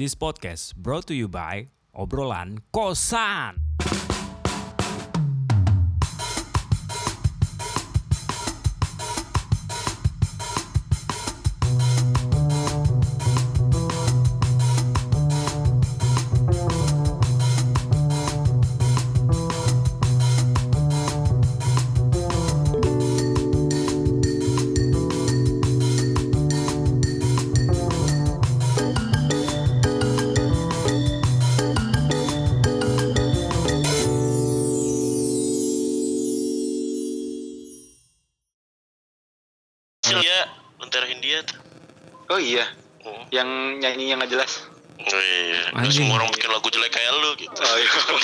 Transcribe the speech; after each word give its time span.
This 0.00 0.16
podcast 0.16 0.80
brought 0.80 1.04
to 1.08 1.14
you 1.14 1.28
by 1.28 1.68
obrolan 1.92 2.64
kosan. 2.72 3.60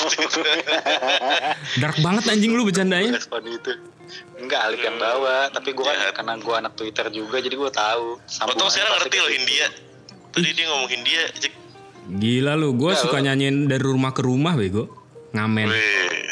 Dark 1.83 1.97
banget 2.01 2.25
anjing 2.27 2.53
lu 2.53 2.65
bercandanya. 2.65 3.15
Respon 3.15 3.43
itu. 3.45 3.73
Enggak, 4.39 4.61
Alif 4.71 4.81
yang 4.81 4.97
bawa, 4.97 5.51
tapi 5.51 5.75
gua 5.75 5.91
kan 5.91 5.97
Jahat. 5.99 6.15
karena 6.15 6.33
gua 6.39 6.55
anak 6.61 6.73
Twitter 6.75 7.07
juga 7.11 7.43
jadi 7.43 7.57
gua 7.59 7.71
tahu. 7.71 8.17
Otong 8.17 8.31
Sambungannya 8.31 8.71
sekarang 8.71 8.93
ngerti 9.01 9.17
situ. 9.17 9.29
Hindia. 9.35 9.67
Tadi 10.31 10.49
dia 10.53 10.65
ngomong 10.69 10.89
Hindia, 10.89 11.23
Cek. 11.35 11.53
Gila 12.07 12.55
lu, 12.55 12.71
gue 12.73 12.87
Enggak, 12.87 13.03
suka 13.03 13.19
lu. 13.19 13.25
nyanyiin 13.27 13.67
dari 13.67 13.83
rumah 13.83 14.15
ke 14.15 14.23
rumah 14.23 14.55
bego. 14.55 14.87
Ngamen. 15.35 15.67
Wih. 15.75 16.23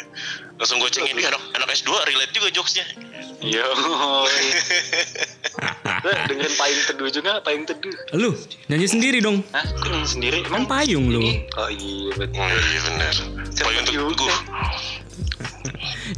Langsung 0.55 0.79
gue 0.79 0.87
cengin 0.87 1.19
dia 1.19 1.27
anak, 1.27 1.43
anak 1.51 1.67
S2 1.75 1.91
relate 2.07 2.31
juga 2.31 2.47
jokesnya. 2.47 2.85
Yo. 3.43 3.59
Dengerin 6.35 6.55
payung 6.59 6.83
teduh 6.83 7.07
juga, 7.15 7.31
payung 7.47 7.63
teduh. 7.63 7.95
Lu 8.11 8.35
nyanyi 8.67 8.91
sendiri 8.91 9.23
dong. 9.23 9.39
Hah? 9.55 9.63
Kok 9.63 9.87
nyanyi 9.87 10.09
sendiri? 10.11 10.39
Kan 10.43 10.67
payung 10.67 11.07
lu. 11.07 11.23
Oh 11.55 11.71
iya 11.71 12.11
betul. 12.19 12.43
Oh 12.43 12.51
iya 12.51 12.79
bener. 12.91 13.13
Siapa 13.55 13.71
Payung 13.71 13.87
teguh. 13.87 14.35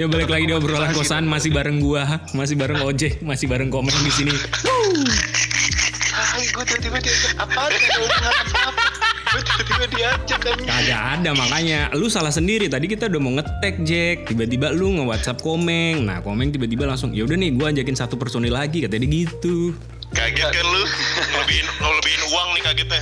Ya 0.02 0.10
balik 0.10 0.34
lagi 0.34 0.50
di 0.50 0.58
obrolan 0.58 0.90
kosan 0.98 1.30
masih 1.30 1.54
bareng 1.54 1.78
gua, 1.78 2.18
masih 2.34 2.58
bareng 2.58 2.82
ojek, 2.82 3.22
masih 3.22 3.46
bareng 3.46 3.70
komen 3.70 3.94
di 3.94 4.10
sini. 4.10 4.34
Hai, 6.18 6.50
gua 6.50 6.66
tiba-tiba 6.66 6.98
diajak 6.98 7.34
apa? 7.38 7.62
apa? 7.70 8.86
Gua 9.30 9.42
tiba-tiba 9.46 9.86
diajak 9.94 10.40
kan. 10.42 10.58
Kagak 10.66 11.02
ada 11.22 11.32
makanya 11.38 11.80
lu 11.94 12.10
salah 12.10 12.34
sendiri 12.34 12.66
tadi 12.66 12.90
kita 12.90 13.06
udah 13.06 13.22
mau 13.22 13.38
ngetek 13.38 13.86
Jack 13.86 14.34
tiba-tiba 14.34 14.74
lu 14.74 14.98
nge 14.98 15.06
WhatsApp 15.06 15.46
komeng 15.46 16.10
nah 16.10 16.26
komeng 16.26 16.50
tiba-tiba 16.50 16.90
langsung 16.90 17.14
ya 17.14 17.22
udah 17.22 17.38
nih 17.38 17.54
gua 17.54 17.70
ajakin 17.70 17.94
satu 17.94 18.18
personil 18.18 18.58
lagi 18.58 18.82
katanya 18.82 19.06
gitu 19.06 19.78
Kaget 20.16 20.50
kan 20.50 20.66
lu? 20.66 20.84
Lebihin, 21.44 21.68
lo 21.84 21.90
lebihin 22.00 22.22
uang 22.32 22.50
nih 22.56 22.64
kagetnya. 22.64 23.02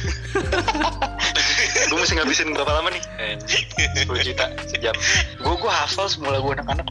gue 1.90 1.98
mesti 1.98 2.14
ngabisin 2.18 2.52
berapa 2.58 2.72
lama 2.82 2.90
nih? 2.92 3.04
10 3.46 4.10
juta 4.26 4.46
sejam. 4.66 4.96
Gue 5.40 5.56
gue 5.56 5.72
hafal 5.72 6.10
semua 6.10 6.36
lagu 6.36 6.50
anak-anak 6.52 6.88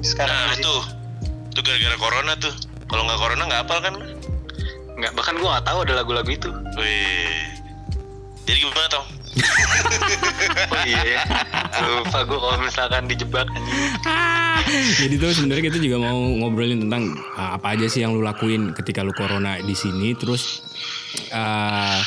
sekarang. 0.00 0.32
Nah 0.32 0.56
tuh, 0.58 0.82
tuh 1.52 1.62
gara-gara 1.62 1.96
corona 2.00 2.32
tuh. 2.40 2.54
Kalau 2.88 3.02
nggak 3.06 3.20
corona 3.20 3.42
nggak 3.48 3.60
hafal 3.68 3.78
kan? 3.84 3.94
Nggak, 4.98 5.12
bahkan 5.16 5.34
gue 5.36 5.48
nggak 5.48 5.66
tahu 5.68 5.78
ada 5.84 5.94
lagu-lagu 6.00 6.30
itu. 6.32 6.50
Wih. 6.80 7.44
Jadi 8.48 8.56
gimana 8.66 8.88
Tong? 8.90 9.08
Oh 10.72 10.82
iya 10.84 11.16
ya. 11.16 11.20
Lupa 11.84 12.24
gue 12.24 12.36
kalau 12.36 12.58
misalkan 12.60 13.04
dijebak 13.08 13.48
anjing. 13.52 13.76
jadi 15.02 15.14
tuh 15.18 15.32
sebenarnya 15.34 15.64
kita 15.72 15.78
juga 15.82 15.96
mau 16.02 16.18
ngobrolin 16.38 16.86
tentang 16.88 17.16
uh, 17.36 17.56
apa 17.56 17.76
aja 17.76 17.86
sih 17.88 18.04
yang 18.04 18.14
lu 18.16 18.22
lakuin 18.24 18.72
ketika 18.76 19.04
lu 19.04 19.14
corona 19.14 19.58
di 19.60 19.74
sini 19.76 20.14
terus 20.16 20.62
uh, 21.34 22.00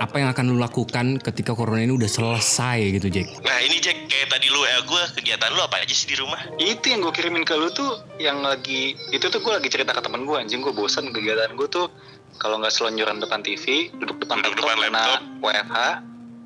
apa 0.00 0.16
yang 0.16 0.32
akan 0.32 0.44
lu 0.48 0.56
lakukan 0.56 1.20
ketika 1.20 1.52
corona 1.52 1.84
ini 1.84 1.92
udah 1.92 2.08
selesai 2.08 2.96
gitu 2.96 3.12
Jack 3.12 3.28
Nah 3.44 3.58
ini 3.60 3.76
Jack, 3.84 4.08
kayak 4.08 4.32
tadi 4.32 4.48
lu 4.48 4.64
eh 4.64 4.80
gue 4.88 5.02
kegiatan 5.20 5.52
lu 5.52 5.60
apa 5.60 5.84
aja 5.84 5.92
sih 5.92 6.08
di 6.08 6.16
rumah? 6.16 6.40
Itu 6.56 6.88
yang 6.88 7.04
gue 7.04 7.12
kirimin 7.12 7.44
ke 7.44 7.52
lu 7.52 7.68
tuh 7.68 8.00
yang 8.16 8.40
lagi 8.40 8.96
itu 9.12 9.28
tuh 9.28 9.44
gue 9.44 9.52
lagi 9.52 9.68
cerita 9.68 9.92
ke 9.92 10.00
temen 10.00 10.24
gue 10.24 10.36
anjing 10.40 10.64
gue 10.64 10.72
bosan 10.72 11.12
kegiatan 11.12 11.52
gue 11.52 11.68
tuh 11.68 11.92
kalau 12.40 12.56
nggak 12.56 12.72
selonjoran 12.72 13.20
depan 13.20 13.44
TV 13.44 13.92
duduk 14.00 14.24
depan 14.24 14.40
Duduk 14.40 14.56
laptop 14.56 14.80
depan 14.80 14.92
laptop. 14.96 15.20
WFH 15.44 15.76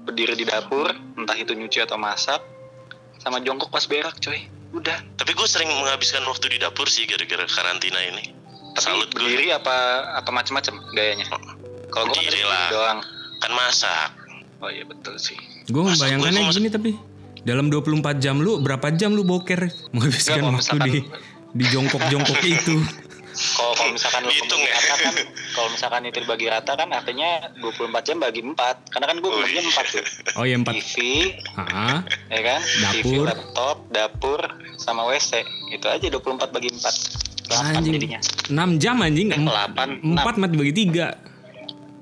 berdiri 0.05 0.35
di 0.35 0.45
dapur 0.45 0.91
entah 1.15 1.39
itu 1.39 1.55
nyuci 1.55 1.79
atau 1.81 1.95
masak 1.95 2.43
sama 3.23 3.39
jongkok 3.41 3.71
pas 3.71 3.87
berak 3.87 4.19
coy 4.19 4.51
udah 4.75 4.99
Tapi 5.15 5.31
gue 5.33 5.47
sering 5.47 5.71
menghabiskan 5.73 6.23
waktu 6.25 6.47
di 6.49 6.59
dapur 6.59 6.87
sih 6.87 7.05
gara-gara 7.05 7.47
karantina 7.47 7.99
ini. 8.03 8.35
Salut 8.77 9.07
Tapi 9.07 9.23
gue. 9.23 9.31
berdiri 9.31 9.47
apa 9.51 9.75
apa 10.13 10.31
macem-macem 10.31 10.75
gayanya 10.91 11.31
kalau 11.89 12.05
gue 12.05 12.13
kan 12.13 12.21
Berdiri 12.21 12.43
lah. 12.43 12.67
doang 12.69 12.99
Kan 13.39 13.53
masak. 13.53 14.11
oh 14.57 14.69
iya 14.69 14.83
betul 14.83 15.15
sih 15.17 15.37
gue 15.63 15.79
membayangkannya 15.79 16.41
gue- 16.43 16.55
gini 16.55 16.69
tapi 16.69 16.91
dalam 17.43 17.69
24 17.69 17.85
jam 18.17 18.37
lu 18.37 18.59
berapa 18.59 18.89
jam 18.91 19.13
lu 19.13 19.23
boker 19.23 19.69
menghabiskan 19.93 20.41
kalau 20.41 20.57
waktu 20.57 20.79
di 20.83 20.95
di 21.53 21.65
jongkok-jongkok 21.69 22.41
itu 22.43 22.75
kalau 23.35 23.73
kalau 23.75 23.91
misalkan 23.91 24.21
lu 24.21 24.31
Hitung 24.31 24.57
bagi 24.57 24.67
ya. 24.67 24.75
rata 24.77 24.95
kan 24.97 25.15
kalau 25.55 25.69
misalkan 25.69 26.01
itu 26.05 26.19
dibagi 26.19 26.47
rata 26.47 26.73
kan 26.73 26.89
artinya 26.89 27.29
24 27.57 27.75
jam 28.03 28.17
bagi 28.19 28.41
4 28.41 28.55
karena 28.89 29.07
kan 29.07 29.17
gue 29.19 29.27
Oh, 29.27 29.39
baginya 29.39 29.61
iya. 29.61 29.73
4 29.75 29.91
tuh. 29.91 30.05
Oh 30.35 30.45
ya 30.45 30.55
empat. 30.57 30.73
TV 30.73 30.95
ah 31.57 31.99
ya 32.29 32.41
kan? 32.45 32.61
TV 32.93 33.05
Dapur. 33.11 33.25
laptop 33.27 33.77
dapur 33.89 34.41
sama 34.77 35.03
WC 35.05 35.43
itu 35.71 35.87
aja 35.87 36.07
24 36.09 36.49
bagi 36.49 36.71
4 36.71 37.45
8 37.45 37.77
Anjing. 37.77 37.93
jadinya. 37.93 38.21
6 38.49 38.79
jam 38.79 38.97
anjing. 38.99 39.29
Eh, 39.29 39.37
delapan, 39.37 39.89
empat 40.01 40.35
mati 40.37 40.55
bagi 40.55 40.73
tiga. 40.75 41.13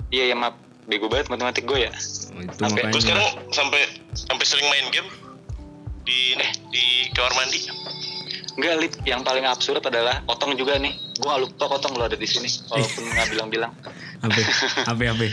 Iya 0.08 0.30
ya 0.30 0.36
maaf. 0.36 0.54
Bego 0.82 1.06
banget 1.06 1.26
matematik 1.28 1.64
gue 1.64 1.78
ya. 1.80 1.92
Oh, 2.30 2.40
itu 2.40 2.58
Sampai- 2.58 2.90
Gue 2.90 3.00
sekarang 3.00 3.24
sampai 3.48 3.80
sampai 4.12 4.44
sering 4.44 4.66
main 4.66 4.86
game? 4.90 5.08
Di 6.02 6.34
ini, 6.34 6.46
di 6.68 6.84
kamar 7.10 7.32
mandi. 7.36 7.58
Enggak, 8.52 8.74
Lip. 8.78 8.92
Yang 9.02 9.20
paling 9.22 9.44
absurd 9.44 9.82
adalah 9.82 10.20
Otong 10.26 10.54
juga 10.54 10.76
nih. 10.76 10.92
Gue 11.16 11.24
nggak 11.24 11.42
lupa 11.42 11.64
Otong 11.72 11.96
lo 11.96 12.04
ada 12.04 12.14
di 12.14 12.26
sini. 12.26 12.46
Walaupun 12.68 13.02
nggak 13.08 13.28
bilang-bilang. 13.30 13.72
apa 14.22 14.38
apa 14.86 15.02
apa 15.08 15.26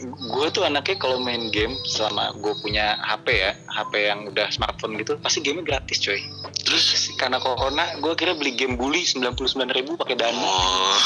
Gue 0.00 0.48
tuh 0.48 0.64
anaknya 0.64 0.96
kalau 0.96 1.20
main 1.20 1.52
game 1.52 1.76
selama 1.84 2.32
gue 2.32 2.56
punya 2.64 2.96
HP 3.04 3.36
ya, 3.36 3.52
HP 3.68 3.92
yang 4.00 4.32
udah 4.32 4.48
smartphone 4.48 4.96
gitu, 4.96 5.20
pasti 5.20 5.44
gamenya 5.44 5.76
gratis 5.76 6.00
coy. 6.00 6.16
Terus 6.64 7.12
karena 7.20 7.36
corona, 7.36 7.84
gue 8.00 8.12
kira 8.16 8.32
beli 8.32 8.56
game 8.56 8.80
bully 8.80 9.04
99.000 9.04 9.60
ribu 9.76 10.00
pakai 10.00 10.16
dana. 10.16 10.40
Oh, 10.40 10.96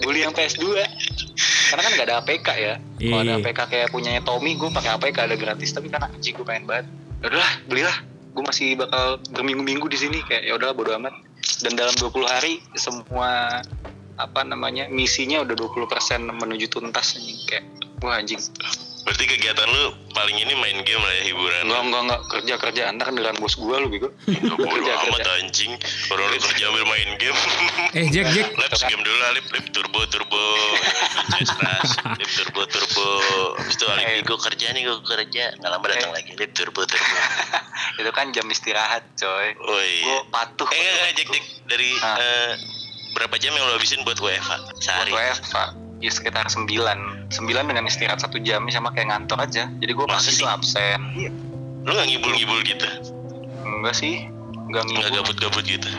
Bully 0.00 0.20
yang 0.20 0.32
PS2. 0.32 0.64
Karena 1.68 1.82
kan 1.84 1.90
nggak 1.92 2.06
ada 2.08 2.16
APK 2.24 2.48
ya. 2.56 2.74
Kalau 2.80 3.20
ada 3.20 3.30
Iya. 3.30 3.36
APK 3.44 3.60
kayak 3.68 3.88
punyanya 3.92 4.22
Tommy, 4.24 4.56
gue 4.56 4.68
pakai 4.72 4.96
APK 4.96 5.16
ada 5.20 5.36
gratis. 5.36 5.70
Tapi 5.72 5.88
karena 5.88 6.08
anjing 6.08 6.32
gue 6.32 6.44
pengen 6.44 6.64
banget. 6.64 6.86
Udahlah, 7.20 7.52
belilah. 7.68 7.96
Gue 8.30 8.44
masih 8.46 8.78
bakal 8.78 9.18
berminggu-minggu 9.34 9.86
di 9.90 9.98
sini 9.98 10.18
kayak 10.26 10.46
ya 10.46 10.52
udah 10.56 10.70
bodo 10.72 10.94
amat. 10.96 11.14
Dan 11.60 11.76
dalam 11.76 11.92
20 11.96 12.24
hari 12.28 12.62
semua 12.76 13.60
apa 14.20 14.44
namanya 14.44 14.84
misinya 14.92 15.40
udah 15.40 15.56
20% 15.56 16.28
menuju 16.28 16.68
tuntas 16.68 17.16
anjing 17.16 17.40
kayak 17.48 17.64
wah 18.04 18.20
anjing 18.20 18.36
Berarti 19.10 19.26
kegiatan 19.26 19.66
lu 19.66 19.84
paling 20.12 20.38
ini 20.38 20.54
main 20.54 20.78
game 20.80 21.02
lah 21.02 21.12
ya 21.12 21.22
hiburan. 21.26 21.62
enggak 21.66 21.82
enggak 21.82 22.02
enggak 22.04 22.20
kerja 22.30 22.54
kerja 22.56 22.82
anda 22.86 23.02
kan 23.02 23.14
dengan 23.14 23.34
bos 23.36 23.58
gua 23.58 23.82
lu 23.82 23.90
bego 23.90 24.06
Bodo 24.54 24.70
kerja 24.70 24.92
amat 25.02 25.18
kerja 25.18 25.32
anjing. 25.42 25.72
Orang 26.08 26.26
lu 26.26 26.38
kerja 26.38 26.64
ambil 26.64 26.84
main 26.86 27.10
game. 27.16 27.38
eh 27.92 28.06
Jack 28.08 28.30
Jack 28.30 28.48
Laps 28.54 28.82
game 28.84 29.02
dulu 29.02 29.18
Alip, 29.26 29.46
lip 29.50 29.66
turbo 29.68 30.00
turbo. 30.06 30.42
Jelas, 31.36 31.90
lip 32.16 32.30
turbo 32.30 32.62
turbo. 32.64 33.08
Habis 33.56 33.74
itu 33.74 33.86
Alip 33.88 34.06
Eh. 34.06 34.22
gue 34.22 34.38
kerja 34.40 34.66
nih 34.70 34.82
gue 34.84 34.96
kerja. 35.04 35.44
Nggak 35.56 35.70
lama 35.70 35.84
datang 35.84 36.10
Eh. 36.10 36.14
lagi 36.14 36.32
lip 36.32 36.52
turbo 36.52 36.80
turbo. 36.84 37.16
itu 38.00 38.10
kan 38.12 38.30
jam 38.30 38.46
istirahat 38.46 39.02
coy 39.14 39.58
Oh 39.58 39.74
iya. 39.76 40.06
gua 40.06 40.18
patuh 40.30 40.66
Eh 40.66 40.78
enggak, 40.78 40.94
enggak, 40.94 41.10
Jack, 41.16 41.28
Jack. 41.30 41.44
Dari 41.66 41.90
eh, 41.98 42.50
berapa 43.10 43.34
jam 43.36 43.52
yang 43.52 43.64
lo 43.64 43.74
habisin 43.74 44.02
buat 44.02 44.16
WFH 44.16 44.50
sehari? 44.78 45.10
buat 45.10 45.18
WFH 45.34 45.56
ya 46.00 46.10
sekitar 46.10 46.48
9 46.48 46.64
9 46.66 47.30
dengan 47.44 47.84
istirahat 47.84 48.18
satu 48.18 48.40
jam 48.40 48.64
sama 48.66 48.90
kayak 48.90 49.12
ngantor 49.12 49.38
aja. 49.40 49.68
Jadi 49.70 49.92
gue 49.92 50.06
pasti 50.06 50.36
tuh 50.36 50.48
absen. 50.48 51.00
Iya. 51.14 51.30
Lu 51.80 51.90
nggak 51.90 52.08
ngibul-ngibul 52.08 52.60
gitu? 52.64 52.88
enggak 53.62 53.94
sih. 53.94 54.26
Enggak 54.66 54.84
Nggak 54.84 55.04
ngibul. 55.06 55.16
gabut-gabut 55.20 55.64
gitu? 55.64 55.90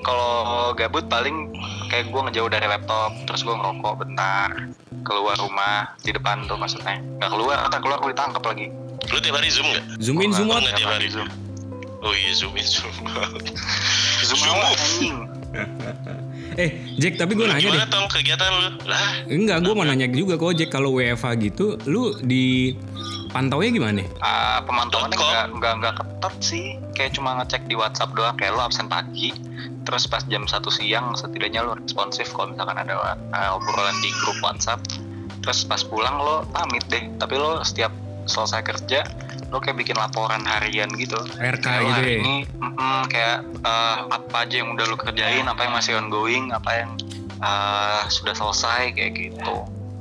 kalau 0.00 0.70
gabut 0.72 1.02
paling 1.10 1.50
kayak 1.90 2.06
gue 2.06 2.20
ngejauh 2.22 2.46
dari 2.46 2.70
laptop 2.70 3.10
terus 3.26 3.42
gue 3.42 3.50
ngerokok 3.50 4.06
bentar 4.06 4.54
keluar 5.02 5.34
rumah 5.34 5.90
di 6.00 6.14
depan 6.14 6.46
tuh 6.46 6.54
maksudnya. 6.54 7.02
Nggak 7.18 7.30
keluar 7.30 7.58
atau 7.66 7.78
keluar 7.82 7.98
gue 7.98 8.14
ditangkap 8.14 8.42
lagi. 8.46 8.66
Lu 9.10 9.18
tiap 9.18 9.34
hari 9.34 9.50
zoom 9.50 9.66
nggak? 9.66 9.84
zoom 9.98 10.22
in 10.22 10.30
zoom 10.30 10.46
out. 10.48 10.62
nggak 10.62 10.78
tiap 10.78 10.94
hari 10.94 11.10
Zoom. 11.10 11.26
Oh 12.00 12.14
iya 12.14 12.30
zoom 12.32 12.54
in 12.54 12.62
zoom 12.62 12.94
out. 13.10 13.42
zoom 14.22 14.38
Zoom 14.38 14.54
out 14.54 14.78
Eh, 16.56 16.70
Jack, 16.96 17.20
tapi 17.20 17.36
gue 17.36 17.44
nanya 17.44 17.60
deh. 17.60 17.68
Gimana 17.68 17.88
tong 17.92 18.08
kegiatan 18.08 18.48
lu? 18.48 18.68
Lah, 18.88 19.28
Enggak, 19.28 19.60
gue 19.60 19.72
mau 19.76 19.84
nanya 19.84 20.08
juga 20.08 20.40
ke 20.40 20.64
Jack 20.64 20.72
kalau 20.72 20.96
WFH 20.96 21.26
gitu, 21.44 21.76
lu 21.84 22.16
di 22.24 22.72
pantaunya 23.36 23.68
gimana? 23.68 24.00
Ah, 24.24 24.64
pemantauannya 24.64 25.12
Dot 25.12 25.20
com. 25.20 25.28
nggak 25.28 25.46
nggak 25.60 25.74
nggak 25.84 25.94
ketat 26.00 26.34
sih 26.40 26.64
kayak 26.96 27.12
cuma 27.12 27.36
ngecek 27.36 27.68
di 27.68 27.76
WhatsApp 27.76 28.16
doang 28.16 28.32
kayak 28.40 28.56
lo 28.56 28.64
absen 28.64 28.88
pagi 28.88 29.36
terus 29.84 30.08
pas 30.08 30.24
jam 30.26 30.48
satu 30.48 30.72
siang 30.72 31.12
setidaknya 31.12 31.60
lo 31.60 31.76
responsif 31.76 32.32
kalau 32.32 32.56
misalkan 32.56 32.80
ada 32.80 32.96
uh, 32.96 33.56
obrolan 33.60 33.94
di 34.00 34.10
grup 34.24 34.40
WhatsApp 34.40 34.80
terus 35.44 35.68
pas 35.68 35.84
pulang 35.84 36.16
lo 36.16 36.48
pamit 36.56 36.82
deh 36.88 37.04
tapi 37.20 37.36
lo 37.36 37.60
setiap 37.60 37.92
selesai 38.24 38.64
kerja 38.64 39.04
lo 39.46 39.58
kayak 39.58 39.76
bikin 39.76 39.94
laporan 39.94 40.42
harian 40.42 40.90
gitu 40.92 41.16
RK 41.32 41.62
Kayak 41.62 41.82
gitu 41.82 41.92
hari 41.92 42.10
ya? 42.10 42.18
ini 42.18 42.34
mm-mm, 42.52 43.00
kayak 43.06 43.36
eh, 43.60 43.96
apa 44.08 44.36
aja 44.40 44.54
yang 44.56 44.68
udah 44.70 44.84
lo 44.84 44.96
kerjain 44.96 45.44
apa 45.44 45.60
yang 45.60 45.72
masih 45.72 45.92
ongoing 45.94 46.50
apa 46.50 46.70
yang 46.76 46.90
eh, 47.38 48.00
sudah 48.08 48.32
selesai 48.32 48.90
kayak 48.92 49.12
gitu 49.14 49.56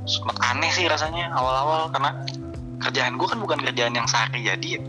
sempat 0.05 0.37
aneh 0.43 0.69
sih 0.69 0.85
rasanya 0.85 1.29
awal-awal 1.31 1.89
karena 1.89 2.13
kerjaan 2.79 3.15
gue 3.15 3.25
kan 3.25 3.39
bukan 3.39 3.59
kerjaan 3.59 3.93
yang 3.93 4.05
sehari 4.05 4.41
jadi 4.43 4.67
ya 4.77 4.81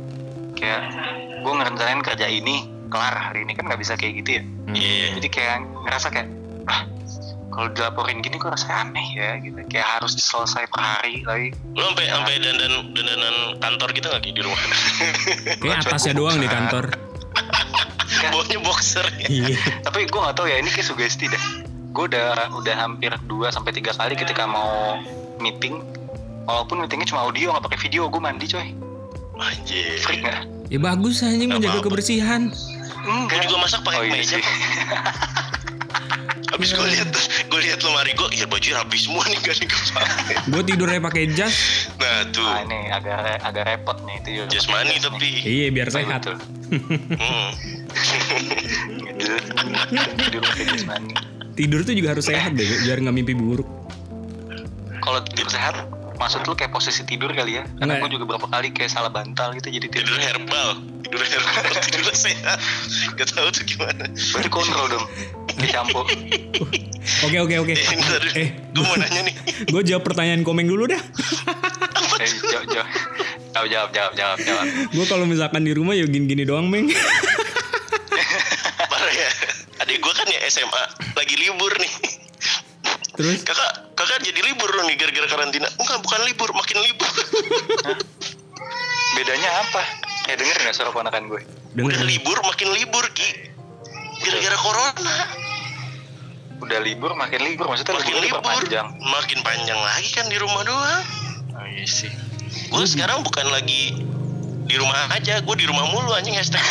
kayak 0.52 0.80
gue 1.38 1.52
ngerencanain 1.54 2.02
kerja 2.02 2.26
ini 2.26 2.56
kelar 2.86 3.12
hari 3.12 3.42
ini 3.42 3.52
kan 3.52 3.64
nggak 3.64 3.80
bisa 3.80 3.94
kayak 3.94 4.20
gitu 4.20 4.30
ya 4.34 4.44
Hmm. 4.66 4.74
iya. 4.74 5.14
jadi 5.14 5.28
kayak 5.30 5.56
ngerasa 5.80 6.06
kayak 6.10 6.26
ah 6.66 6.82
kalau 7.56 7.72
dilaporin 7.72 8.20
gini 8.20 8.36
kok 8.36 8.52
rasanya 8.52 8.84
aneh 8.84 9.06
ya 9.16 9.30
gitu 9.40 9.56
kayak 9.72 9.88
harus 9.96 10.12
selesai 10.12 10.68
per 10.68 10.76
hari 10.76 11.24
tapi 11.24 11.56
Lu 11.72 11.88
sampai 11.88 12.04
sampai 12.04 12.34
dandan 12.36 12.72
dandanan 12.92 13.36
kantor 13.56 13.88
gitu 13.96 14.06
nggak 14.12 14.22
di 14.28 14.42
rumah? 14.44 14.60
Kayak 15.64 15.88
atasnya 15.88 16.12
doang 16.12 16.36
di 16.36 16.48
kantor. 16.52 16.92
Enggak. 16.92 18.30
Bawahnya 18.32 18.58
boxer. 18.60 19.06
Iya. 19.24 19.56
tapi 19.80 20.04
gue 20.04 20.20
nggak 20.20 20.36
tahu 20.36 20.46
ya 20.52 20.60
ini 20.60 20.68
kayak 20.68 20.84
sugesti 20.84 21.32
dah 21.32 21.44
gue 21.96 22.04
udah 22.12 22.52
udah 22.60 22.74
hampir 22.76 23.08
2 23.08 23.24
sampai 23.48 23.72
tiga 23.72 23.96
kali 23.96 24.12
ketika 24.12 24.44
mau 24.44 25.00
meeting 25.40 25.80
walaupun 26.44 26.84
meetingnya 26.84 27.08
cuma 27.08 27.24
audio 27.24 27.56
nggak 27.56 27.72
pakai 27.72 27.78
video 27.88 28.12
gue 28.12 28.20
mandi 28.20 28.44
coy 28.44 28.68
Anjir. 29.40 29.96
freak 30.04 30.20
nggak 30.20 30.44
Ya 30.66 30.82
bagus 30.82 31.22
anjing 31.22 31.46
menjaga 31.46 31.78
kebersihan. 31.78 32.50
enggak 33.06 33.38
Gua 33.38 33.46
juga 33.46 33.56
masak 33.62 33.80
pakai 33.86 33.98
oh, 34.02 34.04
iya 34.04 34.18
meja. 34.18 34.36
Abis 36.46 36.70
gue 36.72 36.86
lihat 36.86 37.10
gue 37.50 37.60
lihat 37.66 37.82
lemari 37.82 38.12
gue, 38.14 38.28
ya 38.38 38.46
baju 38.46 38.68
rapi 38.78 38.96
semua 38.96 39.22
nih 39.26 39.38
gak 39.42 39.58
dipakai. 39.58 40.34
Gue 40.46 40.62
tidurnya 40.62 41.00
pakai 41.02 41.24
jas. 41.34 41.56
Nah 41.98 42.22
tuh, 42.30 42.46
ah 42.46 42.62
ini 42.62 42.86
agak 42.92 43.42
agak 43.42 43.64
repot 43.66 43.98
nih 44.06 44.16
itu 44.22 44.28
Jas 44.46 44.66
nih. 44.70 44.98
tapi. 45.02 45.30
Iya, 45.42 45.66
biar 45.74 45.88
sehat. 45.90 46.22
betul. 46.22 46.36
Hmm. 47.18 47.50
Tidur 49.16 49.40
tidur 50.18 50.40
pakai 50.44 50.64
jasmani 50.68 51.14
Tidur 51.56 51.80
tuh 51.82 51.94
juga 51.96 52.08
harus 52.12 52.26
sehat 52.28 52.52
deh, 52.52 52.68
biar 52.84 53.00
nggak 53.00 53.16
mimpi 53.16 53.32
buruk. 53.32 53.64
kalau 55.00 55.22
tidur 55.22 55.46
sehat 55.48 55.86
maksud 56.16 56.40
lu 56.42 56.52
kayak 56.52 56.70
posisi 56.70 57.04
tidur 57.04 57.28
kali 57.30 57.60
ya 57.60 57.64
karena 57.76 57.96
Enggak. 57.96 58.08
gue 58.08 58.10
juga 58.16 58.24
berapa 58.26 58.46
kali 58.46 58.68
kayak 58.70 58.88
salah 58.88 59.08
bantal 59.08 59.52
gitu 59.54 59.68
jadi 59.68 59.86
tidur 59.86 60.16
Tidur 60.16 60.20
herbal, 60.20 60.68
tidur 61.02 61.22
herbal, 61.22 61.62
tidur 61.86 62.06
sehat. 62.10 62.58
Gak 63.14 63.28
tahu 63.30 63.48
tuh 63.50 63.62
gimana. 63.62 64.04
berarti 64.08 64.48
kontrol 64.48 64.86
dong 64.88 65.04
di 65.56 65.66
shampoo 65.66 66.04
Oke 67.22 67.38
oke 67.38 67.54
oke. 67.60 67.72
Eh. 67.72 67.86
Eh, 68.34 68.48
gue 68.74 68.82
mau 68.82 68.96
nanya 68.96 69.22
nih. 69.22 69.34
gue 69.64 69.82
jawab 69.84 70.02
pertanyaan 70.02 70.42
komeng 70.42 70.66
dulu 70.66 70.84
dah. 70.86 70.98
eh, 72.18 72.30
jawab 72.44 72.66
jawab 72.66 72.88
jawab 73.54 73.68
jawab 73.70 73.90
jawab 73.92 74.12
jawab 74.12 74.38
jawab 74.42 74.66
gue 74.90 75.04
kalau 75.06 75.24
misalkan 75.24 75.62
di 75.62 75.72
rumah 75.72 75.94
ya 75.94 76.04
gini-gini 76.04 76.42
doang 76.42 76.66
meng. 76.66 76.90
Parah 78.86 79.12
ya. 79.12 79.30
Adik 79.78 80.00
gue 80.00 80.12
kan 80.12 80.26
ya 80.26 80.40
SMA, 80.48 80.82
lagi 81.14 81.34
libur 81.36 81.72
nih. 81.76 81.92
Terus 83.16 83.42
Kakak, 83.42 83.92
kakak 83.92 84.20
jadi 84.20 84.40
libur 84.42 84.70
loh 84.70 84.84
nih 84.84 84.94
gara-gara 84.94 85.26
karantina. 85.26 85.68
Enggak, 85.74 85.98
bukan 85.98 86.22
libur, 86.22 86.52
makin 86.52 86.80
libur. 86.80 87.08
bedanya 89.16 89.50
apa 89.58 89.82
eh 90.26 90.36
denger 90.36 90.56
nggak 90.60 90.74
suara 90.74 90.90
ponakan 90.90 91.26
gue 91.26 91.40
Udah 91.74 91.88
denger. 91.88 92.04
libur, 92.04 92.36
makin 92.42 92.68
libur 92.70 93.04
Ki. 93.10 93.50
Gara-gara 94.18 94.56
corona. 94.56 95.16
udah 96.56 96.78
libur 96.80 97.12
makin 97.12 97.42
libur 97.42 97.64
maksudnya 97.64 97.94
Makin 97.94 98.16
libur, 98.18 98.40
diperpanjang 98.40 98.86
makin 98.98 99.38
panjang 99.40 99.76
lagi 99.76 100.08
kan 100.10 100.24
di 100.24 100.36
rumah 100.36 100.62
doang. 100.62 101.02
oh 101.52 101.66
iya 101.66 101.84
sih 101.84 102.10
Gue 102.68 102.84
sekarang 102.84 103.20
bukan 103.20 103.46
lagi 103.46 103.92
di 104.66 104.74
rumah 104.76 105.06
aja, 105.10 105.38
gue 105.40 105.54
di 105.56 105.66
rumah 105.66 105.86
mulu 105.88 106.10
anjing 106.12 106.34
hashtag. 106.34 106.60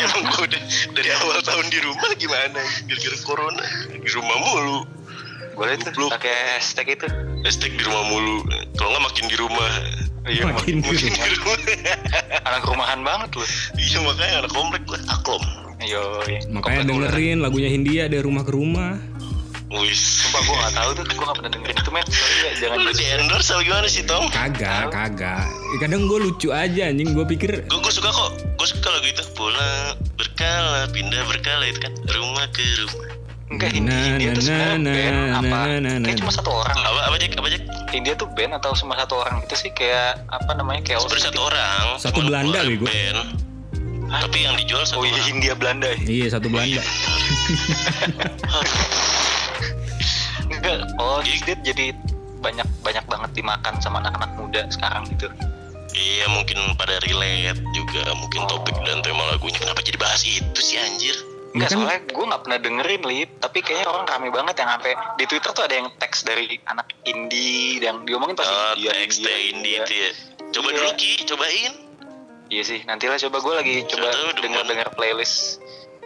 Emang 0.00 0.22
gue 0.24 0.40
udah 0.48 0.62
dari 0.96 1.10
awal 1.20 1.38
tahun 1.44 1.66
di 1.68 1.78
rumah 1.84 2.10
gimana? 2.16 2.60
Gara-gara 2.88 3.18
corona 3.22 3.64
di 3.92 4.10
rumah 4.10 4.36
mulu. 4.40 4.78
boleh 5.50 5.76
tuh 5.76 6.08
pakai 6.08 6.56
hashtag 6.56 6.96
itu 6.96 7.04
Hashtag 7.44 7.76
di 7.76 7.82
rumah 7.84 8.04
mulu. 8.08 8.36
Kalau 8.80 8.96
nggak 8.96 9.04
makin 9.12 9.24
di 9.28 9.36
rumah. 9.36 9.70
iya 10.24 10.42
Makin 10.48 10.80
makin 10.80 10.80
di 10.80 10.88
Makin 10.88 11.12
di 11.12 11.32
rumah. 11.36 11.58
anak 12.48 12.62
rumahan 12.64 13.00
banget 13.00 13.28
lu 13.36 13.44
iya 13.76 13.98
makanya 14.00 14.34
anak 14.44 14.52
komplek 14.52 14.82
gue 14.88 14.98
aklom. 15.08 15.44
Yo, 15.80 16.20
Makanya 16.52 16.84
dengerin 16.84 17.40
lagunya 17.40 17.72
Hindia 17.72 18.04
dari 18.04 18.20
rumah 18.20 18.44
ke 18.44 18.52
rumah. 18.52 19.00
Wis. 19.70 20.26
Sumpah 20.26 20.40
gue 20.42 20.56
gak 20.56 20.74
tahu 20.74 20.90
tuh, 20.92 21.04
gue 21.06 21.22
gak 21.22 21.36
pernah 21.38 21.50
dengerin 21.50 21.76
itu 21.78 21.90
men 21.90 22.04
Sorry 22.04 22.36
ya, 22.36 22.50
jangan 22.58 22.76
Lu 22.80 22.90
di 22.90 23.04
endorse 23.06 23.48
atau 23.48 23.62
gimana 23.62 23.86
sih 23.86 24.02
Tom? 24.02 24.24
Kagak, 24.28 24.90
kagak. 24.90 25.46
Ya, 25.46 25.76
Kadang 25.78 26.02
gue 26.04 26.18
lucu 26.20 26.48
aja 26.50 26.90
anjing. 26.90 27.14
Gue 27.14 27.24
pikir 27.24 27.50
Gue 27.64 27.78
gue 27.78 27.92
suka 27.92 28.10
kok. 28.10 28.30
Gue 28.58 28.66
suka 28.66 28.88
lagu 28.90 29.06
itu. 29.06 29.22
Pulang 29.32 29.96
berkala, 30.14 30.90
pindah 30.90 31.22
berkala 31.24 31.64
itu 31.64 31.78
kan. 31.78 31.92
Rumah 32.04 32.46
ke 32.50 32.62
rumah. 32.82 33.08
Enggak, 33.50 33.70
India, 33.74 34.14
India 34.14 34.30
tuh 34.30 34.42
sebenarnya 34.42 34.94
band 34.94 35.18
apa. 35.42 35.58
Kayak 36.06 36.18
cuma 36.22 36.30
satu 36.30 36.50
orang 36.54 36.76
Apa 36.76 37.00
apa 37.10 37.16
Jack? 37.18 37.34
Apa 37.34 37.48
Jack? 37.50 37.62
India 37.90 38.14
tuh 38.14 38.28
band 38.30 38.52
atau 38.54 38.70
cuma 38.78 38.94
satu 38.94 39.18
orang 39.18 39.42
gitu 39.42 39.54
sih 39.58 39.70
Kayak 39.74 40.22
apa 40.30 40.54
namanya, 40.54 40.86
kayak 40.86 41.02
Sebenarnya 41.02 41.26
satu 41.30 41.40
orang. 41.46 41.86
Satu 41.98 42.20
Belanda, 42.22 42.58
keluar 42.58 42.70
bego. 42.70 42.84
band. 42.86 43.18
Tapi 44.10 44.38
yang 44.42 44.54
dijual 44.54 44.82
satu 44.82 44.98
Oh 44.98 45.02
iya, 45.02 45.14
orang. 45.14 45.26
Hindia 45.30 45.54
Belanda 45.54 45.86
ya 45.86 45.98
iya 46.02 46.26
satu 46.26 46.46
Belanda. 46.46 46.82
Oh 51.00 51.24
dia 51.24 51.36
jadi 51.56 51.96
banyak 52.38 52.68
banyak 52.80 53.04
banget 53.06 53.30
dimakan 53.34 53.74
sama 53.80 54.00
anak-anak 54.00 54.36
muda 54.36 54.62
sekarang 54.68 55.08
gitu 55.08 55.32
Iya 55.90 56.28
mungkin 56.30 56.54
pada 56.76 57.00
relate 57.00 57.58
juga 57.72 58.04
mungkin 58.14 58.44
topik 58.46 58.76
dan 58.80 59.00
tema 59.00 59.26
lagunya 59.26 59.58
kenapa 59.58 59.80
jadi 59.80 59.96
bahas 59.96 60.22
itu 60.22 60.60
sih 60.60 60.78
anjir? 60.78 61.16
Ya 61.50 61.56
Enggak, 61.56 61.66
kan- 61.66 61.78
soalnya 61.80 62.00
gue 62.06 62.24
gak 62.28 62.42
pernah 62.44 62.58
dengerin, 62.60 63.02
Lip 63.02 63.30
Tapi 63.38 63.58
kayaknya 63.58 63.90
orang 63.90 64.06
rame 64.06 64.28
banget 64.30 64.54
yang 64.54 64.70
sampai 64.70 64.92
Di 65.16 65.24
Twitter 65.26 65.50
tuh 65.50 65.64
ada 65.64 65.74
yang 65.74 65.88
teks 65.96 66.22
dari 66.22 66.46
anak 66.64 66.86
indie 67.02 67.82
Yang 67.82 68.06
diomongin 68.06 68.38
pasti 68.38 68.54
Oh, 68.54 68.70
India, 68.72 68.92
India, 68.94 69.34
indie 69.34 69.50
India. 69.50 69.78
itu 69.80 69.94
ya. 69.96 70.10
Coba 70.52 70.68
Iya. 70.68 70.76
dulu 70.76 70.90
Ki, 70.94 71.12
cobain. 71.26 71.72
Iya 72.46 72.62
sih, 72.64 72.80
nantilah 72.84 73.18
coba 73.20 73.36
gue 73.40 73.54
lagi 73.56 73.74
coba 73.84 74.08
denger-denger 74.36 74.88
playlist 74.94 75.58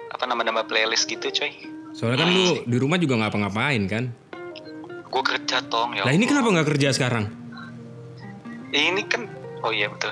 Apa 0.09 0.25
nama-nama 0.25 0.61
playlist 0.63 1.05
gitu 1.05 1.29
coy 1.29 1.53
Soalnya 1.93 2.19
kan 2.19 2.29
lu 2.29 2.65
di 2.65 2.77
rumah 2.77 2.97
juga 2.97 3.15
ngapa-ngapain 3.17 3.85
kan. 3.85 4.05
Gue 5.15 5.23
kerja 5.23 5.63
tong 5.65 5.95
ya 5.95 6.03
Lah 6.03 6.11
ini 6.11 6.27
kenapa 6.27 6.51
nggak 6.51 6.69
kerja 6.69 6.91
sekarang? 6.91 7.31
Ini 8.69 9.03
kan 9.07 9.31
Oh 9.63 9.71
iya 9.71 9.87
betul 9.87 10.11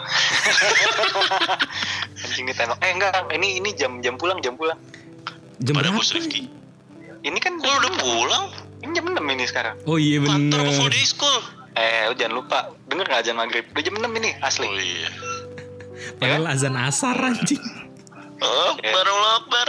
Anjing 2.23 2.47
ditembak 2.47 2.79
Eh 2.79 2.91
enggak, 2.93 3.13
ini 3.33 3.59
ini 3.59 3.75
jam 3.75 3.99
jam 3.99 4.15
pulang, 4.15 4.39
jam 4.39 4.55
pulang 4.55 4.79
Jam 5.59 5.75
Pada 5.75 5.91
berapa? 5.91 5.99
bos 5.99 6.11
Rifki. 6.11 6.47
Ini 7.21 7.39
kan 7.39 7.59
lu 7.59 7.67
udah 7.67 7.93
pulang? 7.99 8.45
Ini 8.81 8.91
jam 8.93 9.05
6 9.09 9.19
ini 9.19 9.45
sekarang 9.45 9.75
Oh 9.85 9.95
iya 9.95 10.19
Kantor 10.19 10.59
apa 10.61 10.73
full 10.73 10.89
day 10.89 11.03
school? 11.03 11.39
Eh 11.73 12.07
lu 12.07 12.15
jangan 12.15 12.35
lupa 12.37 12.59
Denger 12.87 13.07
gak 13.07 13.21
azan 13.23 13.37
maghrib 13.37 13.67
Udah 13.69 13.83
jam 13.83 13.95
6 13.95 14.07
ini 14.17 14.31
asli 14.39 14.65
Oh 14.65 14.75
iya. 14.75 15.11
Padahal 16.15 16.47
azan 16.49 16.75
asar 16.75 17.15
anjing. 17.17 17.63
Oh, 18.39 18.75
Iya. 18.77 18.91
baru 18.91 19.15
lapar. 19.15 19.69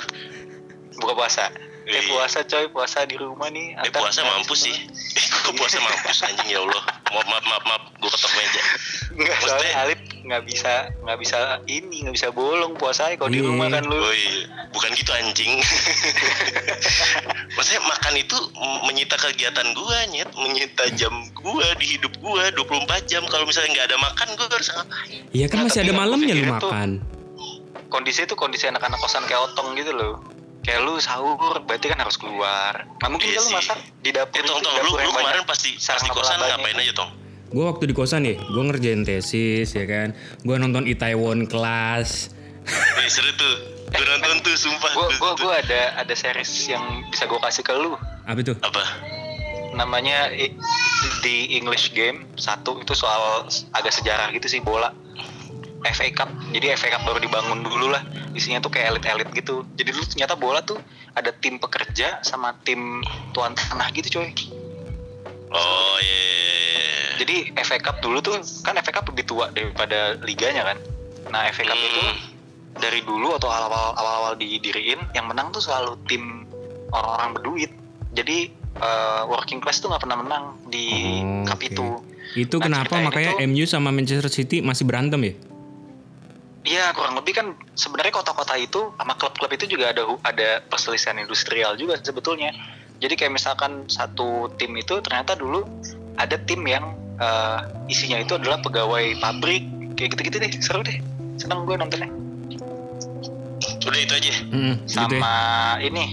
Buka 0.95 1.13
puasa 1.13 1.45
Eh 1.85 2.03
puasa 2.07 2.39
coy 2.41 2.65
Puasa 2.67 3.03
di 3.03 3.15
rumah 3.15 3.47
nih 3.47 3.75
Eh 3.77 3.89
puasa 3.89 4.21
mampus 4.21 4.59
sih. 4.61 4.75
Eh 5.13 5.25
kok 5.41 5.53
puasa 5.59 5.77
mampus 5.77 6.17
anjing 6.21 6.49
ya 6.49 6.59
Allah. 6.59 6.83
Maaf 7.09 7.25
maaf 7.25 7.43
maaf, 7.43 7.63
maaf. 7.63 7.81
gue 7.95 8.09
ketok 8.09 8.31
meja. 8.33 8.61
Enggak 9.13 9.35
Maksudnya- 9.37 9.47
soalnya 9.47 9.73
Alip 9.79 9.99
nggak 10.23 10.43
bisa 10.45 10.73
nggak 10.97 11.19
bisa 11.19 11.37
ini 11.67 11.95
nggak 12.01 12.15
bisa 12.15 12.29
bolong 12.29 12.73
puasanya 12.73 13.15
kalau 13.15 13.27
di 13.29 13.37
Iya. 13.37 13.47
rumah 13.49 13.67
kan 13.69 13.83
lu 13.83 13.95
Oh 13.95 14.09
iya, 14.09 14.31
bukan 14.69 14.89
gitu 14.93 15.11
anjing. 15.13 15.53
Maksudnya 17.55 17.81
makan 17.81 18.13
itu 18.17 18.37
menyita 18.83 19.15
kegiatan 19.15 19.67
gua 19.73 19.97
nyet, 20.07 20.29
menyita 20.33 20.83
jam 20.91 21.11
gua 21.33 21.63
di 21.75 21.85
hidup 21.89 22.11
gua 22.17 22.49
24 22.49 22.79
jam. 23.05 23.23
Kalau 23.25 23.43
misalnya 23.43 23.71
nggak 23.73 23.87
ada 23.89 23.97
makan 23.99 24.27
gua 24.33 24.47
harus 24.49 24.69
ngapain? 24.69 25.21
Iya 25.29 25.45
kan 25.47 25.57
Nah, 25.57 25.65
masih 25.67 25.79
ada 25.81 25.93
malamnya 25.93 26.33
lu 26.33 26.43
tuh- 26.53 26.53
makan. 26.71 26.89
kondisi 27.85 28.25
itu 28.25 28.33
kondisi 28.33 28.65
anak-anak 28.65 28.97
kosan 28.97 29.21
kayak 29.23 29.45
otong 29.45 29.77
gitu 29.77 29.93
loh 29.93 30.17
kayak 30.63 30.79
lu 30.81 30.95
sahur 30.97 31.35
berarti 31.61 31.91
kan 31.91 31.99
harus 31.99 32.15
keluar 32.15 32.87
nah 32.97 33.07
mungkin 33.07 33.27
Iya 33.27 33.37
kan 33.37 33.43
lu 33.43 33.51
masak 33.53 33.77
di 33.99 34.09
dapur 34.09 34.35
Eh 34.35 34.43
tong 34.43 34.57
itu, 34.57 34.63
tong, 34.63 34.73
lu, 34.73 34.79
dapur 34.79 34.97
lu 34.97 35.09
kemarin 35.11 35.27
banyak 35.35 35.45
pasti 35.45 35.69
sarang 35.75 36.01
pasti 36.01 36.15
kosan 36.15 36.37
ngapain 36.39 36.77
aja 36.79 36.93
tong? 36.93 37.11
Gue 37.53 37.63
waktu 37.63 37.83
di 37.85 37.93
kosan 37.93 38.25
nih, 38.25 38.41
gue 38.41 38.63
ngerjain 38.65 39.05
tesis 39.05 39.69
ya 39.69 39.85
kan. 39.85 40.17
Gue 40.41 40.57
nonton 40.57 40.83
Itaewon 40.83 41.45
Class. 41.45 42.33
Eh 42.97 43.05
seru 43.05 43.29
tuh. 43.35 43.55
Gue 43.91 44.05
nonton 44.09 44.41
tuh 44.41 44.55
sumpah. 44.57 44.89
Gue 44.89 45.05
gue 45.13 45.31
gue 45.37 45.53
ada 45.53 45.81
ada 46.01 46.13
series 46.15 46.49
yang 46.65 46.81
bisa 47.11 47.29
gue 47.29 47.37
kasih 47.37 47.61
ke 47.61 47.73
lu. 47.75 47.93
Apa 48.25 48.39
itu? 48.39 48.57
Apa? 48.57 48.81
Namanya 49.73 50.33
i- 50.33 50.55
The 51.21 51.53
English 51.53 51.91
Game 51.91 52.25
satu 52.33 52.79
itu 52.79 52.95
soal 52.95 53.45
agak 53.69 53.93
sejarah 53.93 54.31
gitu 54.31 54.47
sih 54.47 54.57
bola. 54.57 54.89
FA 55.85 56.07
Cup. 56.09 56.29
Jadi 56.49 56.71
FA 56.73 56.89
Cup 56.89 57.03
baru 57.03 57.19
dibangun 57.19 57.59
dulu 57.59 57.87
lah. 57.87 58.01
Isinya 58.31 58.57
tuh 58.57 58.69
kayak 58.69 58.93
elit-elit 58.93 59.29
gitu. 59.31 59.67
Jadi 59.73 59.89
dulu 59.89 60.05
ternyata 60.05 60.33
bola 60.33 60.59
tuh 60.59 60.79
ada 61.13 61.29
tim 61.31 61.57
pekerja 61.57 62.19
sama 62.21 62.55
tim 62.61 63.03
tuan 63.31 63.53
tanah 63.53 63.91
gitu 63.91 64.17
coy. 64.17 64.31
Oh 65.49 65.95
iya. 65.99 66.17
iya, 66.17 66.33
iya. 66.33 67.07
Jadi 67.15 67.35
FA 67.57 67.77
Cup 67.79 67.99
dulu 67.99 68.19
tuh 68.19 68.35
kan 68.61 68.73
FA 68.75 68.91
Cup 68.91 69.05
lebih 69.07 69.23
tua 69.23 69.49
daripada 69.49 70.17
liganya 70.19 70.65
kan. 70.65 70.77
Nah 71.29 71.45
FA 71.47 71.63
Cup 71.63 71.77
itu 71.77 72.01
Hmm. 72.01 72.17
dari 72.75 72.99
dulu 72.99 73.37
atau 73.37 73.47
awal 73.47 73.93
awal 73.93 74.33
didiriin 74.33 74.97
yang 75.13 75.29
menang 75.29 75.53
tuh 75.53 75.61
selalu 75.61 75.93
tim 76.03 76.49
orang-orang 76.89 77.29
berduit. 77.33 77.71
Jadi 78.11 78.49
eh, 78.73 79.21
working 79.23 79.61
class 79.61 79.77
tuh 79.77 79.87
nggak 79.87 80.01
pernah 80.01 80.17
menang 80.17 80.43
di 80.65 80.89
Oh, 81.21 81.45
cup 81.45 81.61
oke. 81.61 81.69
itu. 81.69 81.87
Itu 82.33 82.57
Nah, 82.57 82.65
kenapa 82.81 82.97
makanya 82.97 83.37
itu- 83.37 83.45
MU 83.45 83.65
sama 83.69 83.93
Manchester 83.93 84.25
City 84.25 84.65
masih 84.65 84.89
berantem 84.89 85.21
ya? 85.21 85.33
Iya 86.63 86.95
kurang 86.95 87.19
lebih 87.19 87.35
kan 87.35 87.47
sebenarnya 87.75 88.15
kota-kota 88.15 88.55
itu 88.55 88.95
sama 88.95 89.19
klub-klub 89.19 89.51
itu 89.51 89.75
juga 89.75 89.91
ada 89.91 90.07
ada 90.23 90.63
perselisihan 90.63 91.19
industrial 91.19 91.75
juga 91.75 91.99
sebetulnya. 91.99 92.55
Jadi 93.03 93.19
kayak 93.19 93.35
misalkan 93.35 93.83
satu 93.91 94.47
tim 94.55 94.71
itu 94.79 95.03
ternyata 95.03 95.35
dulu 95.35 95.67
ada 96.15 96.39
tim 96.39 96.63
yang 96.63 96.95
eh, 97.19 97.59
isinya 97.91 98.15
itu 98.23 98.39
adalah 98.39 98.63
pegawai 98.63 99.19
pabrik 99.19 99.67
kayak 99.99 100.15
gitu-gitu 100.15 100.37
deh 100.39 100.51
seru 100.63 100.81
deh 100.81 100.97
seneng 101.37 101.65
gue 101.65 101.75
nontonnya 101.77 102.09
Udah 103.83 103.99
itu 103.99 104.13
aja. 104.15 104.33
Mm, 104.47 104.73
gitu 104.87 104.95
ya. 104.95 105.19
sama 105.19 105.35
ini 105.83 106.05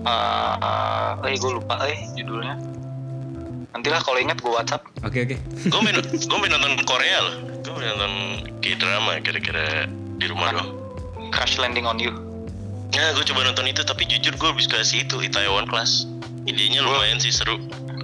eh 0.00 0.54
uh, 1.20 1.28
eh 1.28 1.36
gue 1.36 1.50
lupa 1.60 1.76
eh 1.84 2.00
judulnya 2.16 2.56
nantilah 3.76 4.00
kalau 4.00 4.16
ingat 4.16 4.40
gue 4.40 4.48
WhatsApp 4.48 4.82
Oke 5.04 5.24
oke. 5.24 5.36
Gue 5.68 5.80
main 5.80 5.96
gue 5.96 6.38
main 6.40 6.52
nonton 6.52 6.76
Korea 6.84 7.18
loh. 7.24 7.34
Gue 7.60 7.84
nonton 7.84 8.14
K-drama 8.64 9.20
kira-kira 9.20 9.84
di 10.16 10.26
rumah 10.28 10.52
doang. 10.56 10.70
Crash 11.30 11.60
Landing 11.60 11.86
on 11.86 12.00
You 12.00 12.12
Nah, 12.90 13.14
gue 13.14 13.22
coba 13.22 13.46
nonton 13.46 13.70
itu 13.70 13.86
tapi 13.86 14.02
jujur 14.02 14.34
gue 14.34 14.48
habis 14.50 14.66
kasih 14.66 15.06
itu 15.06 15.22
Itaewon 15.22 15.70
Class. 15.70 16.10
Idenya 16.44 16.82
lumayan 16.82 17.22
sih 17.22 17.30
seru. 17.30 17.60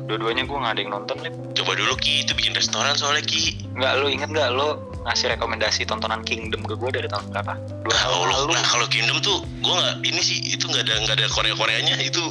dua-duanya 0.06 0.46
gue 0.46 0.54
nggak 0.54 0.70
ada 0.78 0.80
yang 0.86 0.92
nonton 0.94 1.18
Lip. 1.18 1.34
Coba 1.58 1.74
dulu 1.74 1.98
Ki, 1.98 2.22
itu 2.22 2.30
bikin 2.38 2.54
restoran 2.54 2.94
soalnya 2.94 3.26
Ki. 3.26 3.58
nggak 3.74 3.92
lu 3.98 4.06
inget 4.06 4.30
nggak 4.30 4.54
lu 4.54 4.78
ngasih 5.02 5.34
rekomendasi 5.34 5.82
tontonan 5.82 6.22
Kingdom 6.22 6.62
ke 6.62 6.78
gue 6.78 6.90
dari 6.94 7.10
tahun 7.10 7.26
berapa 7.34 7.58
dua 7.82 7.90
Nah, 7.90 8.02
tahun 8.06 8.28
lalu 8.30 8.50
nah 8.54 8.64
kalau 8.70 8.86
Kingdom 8.86 9.18
tuh 9.18 9.42
gue 9.42 9.74
nggak 9.74 9.96
ini 10.06 10.20
sih 10.22 10.38
itu 10.46 10.64
nggak 10.70 10.86
ada 10.86 10.94
nggak 11.04 11.16
ada 11.18 11.26
Korea 11.34 11.54
Koreanya 11.58 11.94
itu 11.98 12.22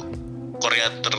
Korea 0.58 0.88
ter 1.04 1.14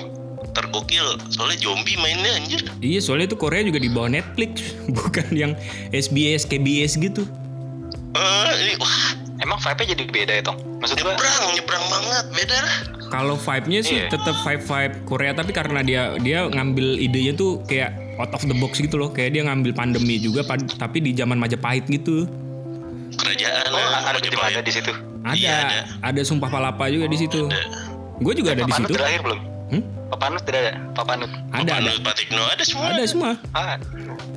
tergokil 0.58 1.06
soalnya 1.30 1.62
zombie 1.62 1.94
mainnya 1.96 2.34
anjir. 2.34 2.62
Iya 2.80 3.00
soalnya 3.00 3.30
itu 3.30 3.38
Korea 3.38 3.62
juga 3.62 3.78
di 3.78 3.88
bawah 3.88 4.10
Netflix, 4.10 4.74
bukan 4.98 5.28
yang 5.32 5.54
SBS, 5.90 6.44
KBS 6.44 6.98
gitu. 6.98 7.24
Eh, 8.12 8.52
ini 8.58 8.74
wah 8.76 8.98
emang 9.38 9.62
vibe-nya 9.62 9.94
jadi 9.94 10.04
beda 10.10 10.34
ya 10.34 10.44
tong 10.44 10.58
maksud 10.82 10.98
gue 10.98 11.06
nyebrang 11.06 11.54
nyebrang 11.54 11.86
banget 11.86 12.26
beda 12.34 12.58
lah. 12.58 12.76
Kalau 13.08 13.36
vibe-nya 13.38 13.80
sih 13.80 13.98
Iya. 14.00 14.10
tetap 14.10 14.36
vibe-vibe 14.42 14.94
Korea 15.06 15.32
tapi 15.32 15.52
karena 15.54 15.80
dia 15.80 16.02
dia 16.18 16.50
ngambil 16.50 16.98
idenya 16.98 17.32
tuh 17.32 17.62
kayak 17.64 17.94
out 18.18 18.34
of 18.34 18.42
the 18.44 18.58
box 18.58 18.82
gitu 18.82 18.98
loh. 18.98 19.08
Kayak 19.08 19.38
dia 19.38 19.44
ngambil 19.46 19.72
pandemi 19.72 20.18
juga 20.18 20.42
pad- 20.42 20.66
tapi 20.76 21.00
di 21.00 21.14
zaman 21.14 21.38
Majapahit 21.38 21.86
gitu. 21.86 22.26
Kerajaan 23.14 23.70
oh, 23.70 23.78
lah, 23.78 24.02
ada 24.04 24.20
Majapahit. 24.20 24.54
ada 24.54 24.62
di 24.62 24.74
situ 24.74 24.92
Ada 25.24 25.36
Iya, 25.36 25.56
ada, 25.58 25.78
ada. 26.04 26.22
sumpah 26.22 26.50
palapa 26.50 26.90
juga 26.90 27.06
di 27.06 27.18
situ. 27.18 27.48
Ada. 27.48 27.62
Gue 28.18 28.34
juga 28.34 28.52
ada 28.52 28.64
di 28.64 28.74
situ. 28.74 28.94
lahir 28.98 29.22
belum 29.22 29.40
Hmm? 29.68 29.84
Papanut 30.08 30.42
tidak 30.42 30.60
ada 30.64 30.72
Papanut 30.92 31.32
Ada 31.52 31.72
ada. 31.78 31.92
Panut, 31.92 32.00
Patikno 32.02 32.42
ada 32.42 32.64
semua. 32.64 32.88
Ada 32.90 33.04
semua. 33.06 33.32
ah 33.52 33.76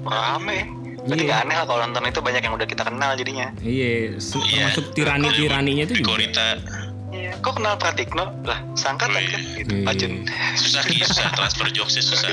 rame 0.02 0.58
Berarti 1.00 1.16
Iya. 1.16 1.28
nggak 1.32 1.40
aneh 1.40 1.56
lah 1.56 1.64
kalau 1.64 1.80
nonton 1.80 2.02
itu 2.04 2.20
banyak 2.20 2.42
yang 2.42 2.54
udah 2.54 2.68
kita 2.68 2.82
kenal 2.82 3.10
jadinya 3.14 3.46
Iya, 3.58 3.90
Iya. 4.12 4.20
termasuk 4.20 4.84
tirani-tiraninya 4.92 5.84
itu 5.86 5.94
juga. 5.96 6.08
Korita 6.12 6.46
Iya, 7.10 7.34
kok 7.38 7.58
kenal 7.58 7.74
Pratikno? 7.74 8.22
Lah, 8.44 8.58
sangkatan 8.74 9.18
kan? 9.18 9.40
Gitu, 9.56 9.72
Iya. 9.72 9.86
Ajun. 9.88 10.12
susah 10.54 10.82
Ki, 10.84 11.02
susah 11.02 11.26
transfer 11.32 11.66
jokesnya 11.68 12.02
susah. 12.04 12.30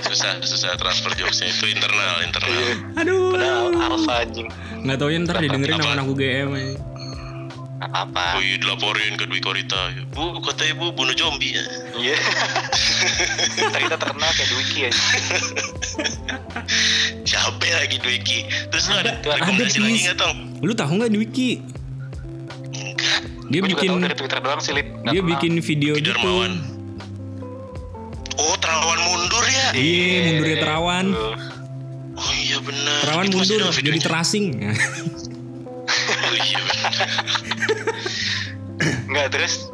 susah 0.00 0.30
susah 0.40 0.74
transfer 0.74 1.12
jokesnya 1.14 1.46
itu 1.48 1.66
internal 1.68 2.16
internal. 2.20 2.50
Iya. 2.50 2.74
Aduh. 2.96 3.30
Padahal 3.30 3.66
alfa 3.76 4.14
anjing. 4.18 4.48
Nggak 4.78 4.96
taunya 4.96 5.18
ntar 5.22 5.36
didengerin 5.38 5.74
sama 5.76 5.84
Apa? 5.84 5.94
anak 5.94 6.06
UGM. 6.08 6.48
aja. 6.50 6.74
Apa? 7.78 8.34
Oh 8.34 8.42
iya 8.42 8.58
dilaporin 8.58 9.14
ke 9.14 9.24
Dwi 9.30 9.38
Korita. 9.38 9.94
Bu, 10.10 10.42
katanya 10.42 10.74
bu 10.82 10.90
bunuh 10.90 11.14
zombie 11.14 11.54
ya. 11.54 11.62
Iya. 11.94 12.16
Ntar 13.70 13.80
kita 13.86 13.96
terkenal 14.02 14.30
kayak 14.34 14.48
Dwiki 14.50 14.78
ya. 14.82 14.90
Siapa 17.28 17.62
lagi 17.62 17.96
Dwiki? 18.02 18.38
Terus 18.74 18.84
lu 18.90 18.96
ada 18.98 19.14
Ada, 19.22 19.38
rekomendasi 19.38 19.78
lagi 19.78 19.98
nggak 20.10 20.18
tong? 20.18 20.38
Lu 20.58 20.72
tahu 20.74 20.92
nggak 20.98 21.10
di 21.14 21.18
Wiki? 21.22 21.50
Enggak. 22.74 23.20
Dia 23.48 23.60
Gua 23.62 23.70
bikin 23.70 23.90
dari 24.02 24.16
Twitter 24.18 24.38
doang 24.42 24.60
sih, 24.60 24.72
Lip. 24.74 24.86
Dia 25.06 25.22
kenal. 25.22 25.30
bikin 25.38 25.52
video 25.62 25.92
Ki 25.94 26.02
gitu. 26.02 26.30
Oh 28.38 28.54
terawan 28.58 29.00
mundur 29.06 29.44
ya? 29.46 29.66
Iya, 29.74 30.14
mundurnya 30.30 30.58
terawan. 30.62 31.06
Oh 32.18 32.32
iya 32.34 32.58
benar. 32.58 32.98
Terawan 33.06 33.24
Itu 33.30 33.36
mundur 33.38 33.60
jadi 33.70 33.98
terasing. 34.02 34.46
Oh 35.88 36.36
iya 36.36 36.60
benar. 36.60 37.37
Nggak, 39.18 39.34
terus 39.34 39.66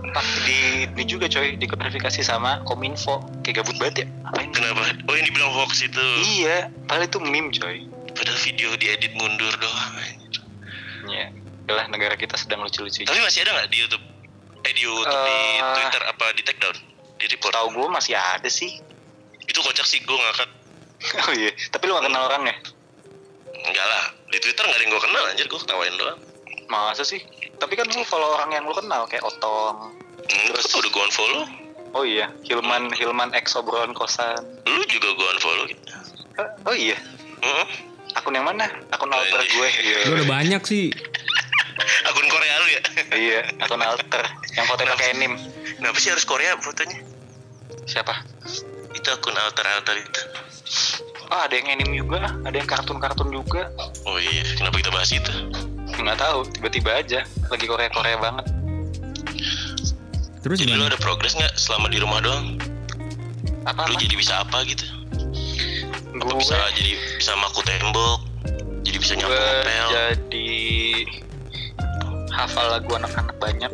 di 0.49 0.89
ini 0.89 1.05
juga 1.05 1.29
coy, 1.29 1.61
diklarifikasi 1.61 2.25
sama 2.25 2.65
Kominfo. 2.65 3.21
Kayak 3.45 3.61
gabut 3.61 3.77
banget 3.77 3.95
ya. 4.01 4.07
Apain? 4.25 4.49
Kenapa? 4.57 4.89
Oh 5.05 5.13
yang 5.13 5.27
dibilang 5.29 5.53
hoax 5.53 5.85
itu. 5.85 6.07
Iya, 6.41 6.73
padahal 6.89 7.05
itu 7.05 7.21
meme 7.21 7.53
coy. 7.53 7.85
Padahal 8.17 8.41
video 8.41 8.73
diedit 8.81 9.13
mundur 9.13 9.53
doang. 9.61 9.93
Iya. 11.13 11.29
Adalah 11.69 11.93
negara 11.93 12.17
kita 12.17 12.41
sedang 12.41 12.65
lucu-lucu. 12.65 13.05
Tapi 13.05 13.21
masih 13.21 13.45
ada 13.45 13.53
nggak 13.61 13.69
di 13.69 13.79
YouTube? 13.85 14.05
Eh 14.65 14.73
di 14.73 14.81
YouTube, 14.81 15.13
di 15.13 15.37
Eh. 15.61 15.75
Twitter 15.77 16.03
apa 16.09 16.25
di 16.33 16.41
take 16.41 16.61
down? 16.65 16.77
Di 17.21 17.25
report? 17.29 17.53
Tahu 17.53 17.69
gue 17.77 17.87
masih 17.93 18.17
ada 18.17 18.49
sih. 18.49 18.81
Itu 19.45 19.61
kocak 19.61 19.85
sih 19.85 20.01
gue 20.01 20.17
ngangkat. 20.17 20.51
Oh 21.05 21.37
iya, 21.37 21.53
tapi 21.69 21.85
lu 21.85 21.93
gak 22.01 22.09
kenal 22.09 22.33
orang 22.33 22.49
ya? 22.49 22.57
Enggak 23.69 23.87
lah. 23.93 24.05
Di 24.33 24.41
Twitter 24.41 24.65
nggak 24.65 24.79
ada 24.81 24.85
yang 24.89 24.93
gue 24.97 25.03
kenal 25.05 25.23
anjir. 25.29 25.47
Gue 25.53 25.61
ketawain 25.61 25.93
doang. 26.01 26.17
Masa 26.73 27.05
sih? 27.05 27.21
Tapi 27.55 27.73
kan 27.75 27.87
lu 27.87 28.03
follow 28.05 28.35
orang 28.35 28.51
yang 28.53 28.65
lu 28.65 28.75
kenal 28.75 29.07
kayak 29.07 29.25
Otong. 29.25 29.95
Enggak, 30.25 30.63
tuh 30.65 30.81
udah 30.81 30.91
gue 30.91 31.03
unfollow. 31.05 31.45
Oh 31.95 32.03
iya, 32.03 32.27
Hilman 32.43 32.91
Hilman 32.91 33.31
X 33.33 33.55
obrolan 33.55 33.95
kosan. 33.95 34.41
Lu 34.67 34.83
juga 34.87 35.09
gue 35.11 35.29
unfollow. 35.33 35.65
gitu. 35.69 35.83
Eh, 36.35 36.49
Oh 36.67 36.75
iya, 36.75 36.99
Heeh. 37.39 37.67
akun 38.13 38.35
yang 38.35 38.43
mana? 38.43 38.67
Akun 38.91 39.09
alter 39.09 39.39
gue. 39.41 39.69
Iya. 39.81 39.99
Lu 40.11 40.19
udah 40.19 40.29
banyak 40.29 40.63
sih. 40.65 40.91
Akun 42.09 42.27
Korea 42.27 42.55
lu 42.57 42.69
ya? 42.71 42.83
iya, 43.15 43.41
akun 43.59 43.83
alter 43.83 44.23
yang 44.55 44.63
foto 44.65 44.87
pakai 44.87 45.11
anim. 45.13 45.35
Kenapa 45.75 45.99
sih 45.99 46.11
harus 46.15 46.23
Korea 46.23 46.55
fotonya? 46.57 47.03
Siapa? 47.85 48.15
Itu 48.95 49.09
akun 49.11 49.35
alter-alter 49.35 49.99
itu. 49.99 50.21
Oh, 51.29 51.41
ada 51.43 51.51
yang 51.51 51.67
anim 51.69 51.91
juga, 51.91 52.31
ada 52.31 52.55
yang 52.55 52.67
kartun-kartun 52.67 53.29
juga. 53.29 53.75
Oh 54.07 54.17
iya, 54.17 54.47
kenapa 54.55 54.79
kita 54.79 54.91
bahas 54.91 55.11
itu? 55.11 55.33
Nggak 56.01 56.19
tahu, 56.19 56.39
tiba-tiba 56.51 56.91
aja 56.99 57.21
lagi 57.51 57.65
Korea-Korea 57.69 58.17
banget. 58.19 58.47
Terus 60.45 60.61
Jadi 60.61 60.77
lu 60.77 60.85
ada 60.85 61.01
progres 61.01 61.33
nggak 61.33 61.57
selama 61.57 61.89
di 61.89 61.99
rumah 62.05 62.21
doang? 62.21 62.61
Apa? 63.65 63.89
Lu 63.89 63.97
jadi 63.97 64.13
bisa 64.13 64.45
apa 64.45 64.61
gitu? 64.69 64.85
Apa 64.85 66.21
Gue 66.21 66.35
bisa 66.37 66.57
jadi 66.77 66.93
bisa 67.17 67.33
maku 67.41 67.65
tembok? 67.65 68.21
Jadi 68.85 68.97
bisa 69.01 69.13
nyapu 69.17 69.33
ngepel? 69.33 69.89
jadi 69.89 70.51
hafal 72.29 72.67
lagu 72.77 72.91
anak-anak 72.93 73.37
banyak. 73.41 73.73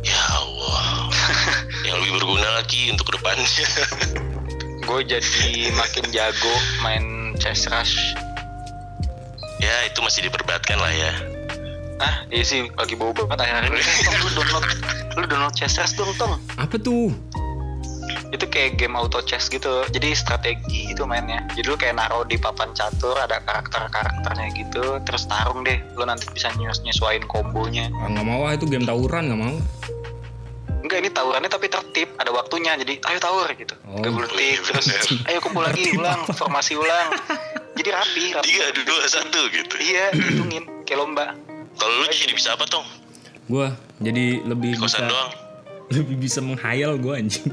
Ya 0.00 0.22
Allah. 0.32 1.12
Yang 1.86 1.96
lebih 2.00 2.12
berguna 2.24 2.48
lagi 2.56 2.88
untuk 2.88 3.12
ke 3.12 3.20
depannya. 3.20 3.66
Gue 4.88 5.04
jadi 5.04 5.70
makin 5.76 6.08
jago 6.10 6.54
main 6.80 7.36
chess 7.36 7.68
rush. 7.68 7.94
ya 9.60 9.84
itu 9.84 10.00
masih 10.00 10.24
diperbatkan 10.24 10.80
lah 10.80 10.88
ya. 10.88 11.12
Ah, 12.00 12.24
iya 12.32 12.40
sih 12.40 12.64
lagi 12.80 12.96
bau 12.96 13.12
banget 13.12 13.44
akhir-akhir 13.44 13.76
ini. 13.76 13.82
Lu 14.24 14.30
download, 14.32 14.64
lu 15.20 15.24
download 15.28 15.52
chess 15.52 15.76
rush 15.76 15.94
dong, 16.00 16.08
Tong. 16.16 16.40
Apa 16.56 16.80
tuh? 16.80 17.12
Itu 18.32 18.46
kayak 18.48 18.80
game 18.80 18.96
auto 18.96 19.20
chess 19.20 19.52
gitu. 19.52 19.84
Jadi 19.92 20.16
strategi 20.16 20.88
gitu 20.88 21.04
mainnya. 21.04 21.44
Jadi 21.52 21.66
lu 21.66 21.76
kayak 21.76 21.98
naruh 21.98 22.22
di 22.24 22.38
papan 22.38 22.70
catur 22.72 23.18
ada 23.18 23.42
karakter-karakternya 23.42 24.48
gitu, 24.54 25.02
terus 25.04 25.26
tarung 25.28 25.60
deh. 25.66 25.76
Lu 25.98 26.06
nanti 26.08 26.24
bisa 26.32 26.48
nyes 26.56 26.80
nyesuaiin 26.80 27.26
kombonya. 27.28 27.92
Ah, 28.00 28.08
nggak 28.08 28.24
mau 28.24 28.46
ah 28.48 28.54
itu 28.56 28.64
game 28.70 28.86
tawuran 28.86 29.28
nggak 29.28 29.40
mau. 29.40 29.56
Enggak 30.80 30.98
ini 31.04 31.10
tawurannya 31.12 31.50
tapi 31.52 31.66
tertib, 31.68 32.08
ada 32.16 32.32
waktunya. 32.32 32.72
Jadi 32.80 33.02
ayo 33.04 33.18
tawur 33.20 33.50
gitu. 33.52 33.74
Oh. 33.84 34.00
Puluh 34.00 34.24
detik, 34.30 34.40
Iya, 34.40 34.58
terus 34.64 34.86
ayo 35.28 35.38
kumpul 35.44 35.66
lagi, 35.66 35.92
ulang, 35.92 36.24
formasi 36.32 36.78
ulang. 36.78 37.12
Jadi 37.76 37.88
rapi, 37.92 38.24
rapi. 38.32 38.46
Tiga, 38.48 38.64
dua, 38.88 39.04
satu 39.04 39.40
gitu. 39.52 39.74
Iya, 39.76 40.14
hitungin 40.16 40.64
kayak 40.88 40.98
lomba. 41.04 41.36
Kalau 41.74 41.94
lu 41.96 42.06
jadi 42.08 42.32
bisa 42.32 42.48
apa 42.52 42.64
tong? 42.64 42.86
Gue 43.46 43.66
jadi 43.98 44.42
lebih 44.42 44.74
Di 44.74 44.78
kosan 44.78 45.00
bisa 45.00 45.08
doang. 45.08 45.30
lebih 45.94 46.16
bisa 46.16 46.38
menghayal 46.40 46.94
gue 46.96 47.12
anjing. 47.12 47.50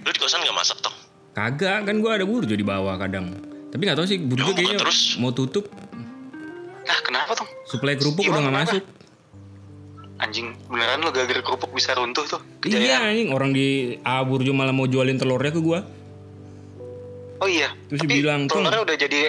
Lu 0.00 0.08
di 0.08 0.18
kosan 0.18 0.40
nggak 0.40 0.54
masak 0.54 0.78
tong? 0.80 0.94
Kagak 1.32 1.84
kan 1.84 1.96
gue 1.96 2.10
ada 2.10 2.22
burjo 2.22 2.52
di 2.52 2.62
bawah 2.62 2.94
kadang. 2.94 3.34
Tapi 3.68 3.82
nggak 3.82 3.96
tahu 3.96 4.06
sih 4.06 4.18
burjo 4.18 4.46
buka 4.46 4.56
kayaknya 4.56 4.78
terus? 4.78 5.16
mau 5.16 5.30
tutup. 5.30 5.66
Nah 6.80 6.98
kenapa 7.00 7.34
tuh? 7.34 7.48
Suplai 7.64 7.94
kerupuk 7.94 8.22
udah 8.22 8.38
Gimana, 8.38 8.40
nggak 8.40 8.54
kenapa? 8.54 8.72
masuk. 8.72 8.84
Anjing 10.16 10.46
beneran 10.64 10.98
lo 11.00 11.10
gara-gara 11.10 11.42
kerupuk 11.42 11.74
bisa 11.74 11.90
runtuh 11.92 12.22
tuh. 12.24 12.38
Iya 12.62 12.78
Kejayaan. 12.94 13.10
anjing 13.10 13.28
orang 13.30 13.50
di 13.50 13.66
A 14.00 14.22
burjo 14.22 14.52
malah 14.52 14.70
mau 14.70 14.86
jualin 14.86 15.16
telurnya 15.16 15.50
ke 15.50 15.58
gue. 15.58 15.80
Oh 17.36 17.48
iya. 17.50 17.74
Terus 17.90 17.98
Tapi 17.98 18.08
dibilang, 18.08 18.46
"Tong." 18.46 18.62
telurnya 18.62 18.80
udah 18.82 18.96
jadi 18.96 19.20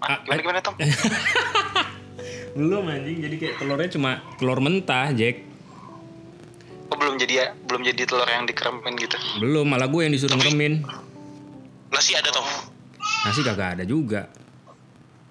Ah, 0.00 0.08
Ah, 0.08 0.16
gimana 0.22 0.40
gimana 0.40 0.58
Tom? 0.62 0.74
Belum 2.54 2.82
anjing 2.90 3.22
jadi 3.22 3.36
kayak 3.38 3.54
telurnya 3.62 3.88
cuma 3.94 4.10
telur 4.36 4.58
mentah 4.58 5.10
Jack. 5.14 5.46
Oh, 6.90 6.98
belum 6.98 7.22
jadi 7.22 7.32
ya, 7.32 7.46
belum 7.70 7.86
jadi 7.86 8.02
telur 8.02 8.26
yang 8.26 8.50
dikeremin 8.50 8.94
gitu. 8.98 9.14
Belum 9.38 9.62
malah 9.62 9.86
gue 9.86 10.02
yang 10.02 10.10
disuruh 10.10 10.34
ngeremin. 10.34 10.82
Nasi 11.94 12.18
ada 12.18 12.30
tong? 12.34 12.46
Nasi 13.26 13.40
kagak 13.46 13.78
ada 13.78 13.84
juga. 13.86 14.26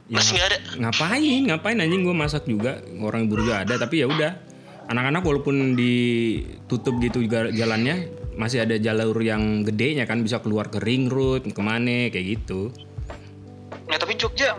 Ya, 0.09 0.17
Nasi 0.17 0.39
nggak 0.39 0.47
ada. 0.49 0.57
ngapain 0.81 1.41
ngapain 1.53 1.77
anjing 1.77 2.01
gue 2.01 2.15
masak 2.17 2.49
juga 2.49 2.81
orang 2.97 3.29
burjo 3.29 3.53
ada 3.53 3.77
tapi 3.77 4.01
ya 4.01 4.09
udah 4.09 4.41
anak-anak 4.89 5.21
walaupun 5.21 5.77
ditutup 5.77 6.97
gitu 6.97 7.21
juga 7.21 7.53
jalannya 7.53 8.09
masih 8.33 8.65
ada 8.65 8.81
jalur 8.81 9.21
yang 9.21 9.61
gedenya 9.61 10.09
kan 10.09 10.25
bisa 10.25 10.41
keluar 10.41 10.73
ke 10.73 10.81
ring 10.81 11.05
road 11.13 11.45
ke 11.45 11.61
mana 11.61 12.09
kayak 12.09 12.41
gitu 12.41 12.73
Ya 13.85 14.01
tapi 14.01 14.17
Jogja 14.17 14.57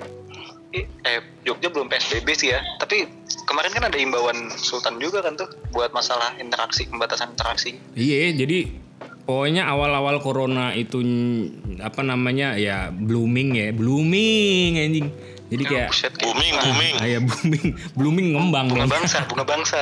eh 0.73 1.19
Jogja 1.43 1.69
belum 1.69 1.87
PSBB 1.87 2.29
sih 2.33 2.49
ya. 2.51 2.61
Tapi 2.77 3.09
kemarin 3.45 3.71
kan 3.71 3.85
ada 3.85 3.97
imbauan 3.97 4.51
Sultan 4.53 4.97
juga 4.97 5.21
kan 5.21 5.35
tuh 5.35 5.51
buat 5.71 5.91
masalah 5.91 6.37
interaksi, 6.37 6.87
pembatasan 6.87 7.35
interaksi. 7.35 7.75
iya 7.93 8.31
jadi 8.31 8.71
pokoknya 9.21 9.63
awal-awal 9.65 10.19
corona 10.19 10.71
itu 10.73 10.99
apa 11.79 12.03
namanya 12.03 12.55
ya 12.55 12.91
blooming 12.91 13.55
ya 13.55 13.71
blooming 13.71 14.75
anjing 14.77 15.09
jadi 15.47 15.63
kayak 15.65 15.87
Oh, 15.87 15.91
buset, 15.91 16.13
kayak 16.15 16.23
Booming, 16.31 16.55
booming. 16.57 16.95
ah, 16.95 17.07
ya 17.07 17.19
booming 17.19 17.67
blooming 17.99 18.27
ngembang 18.33 18.67
bunga 18.71 18.87
bangsa, 18.87 19.19
bunga 19.27 19.43
bangsa, 19.43 19.81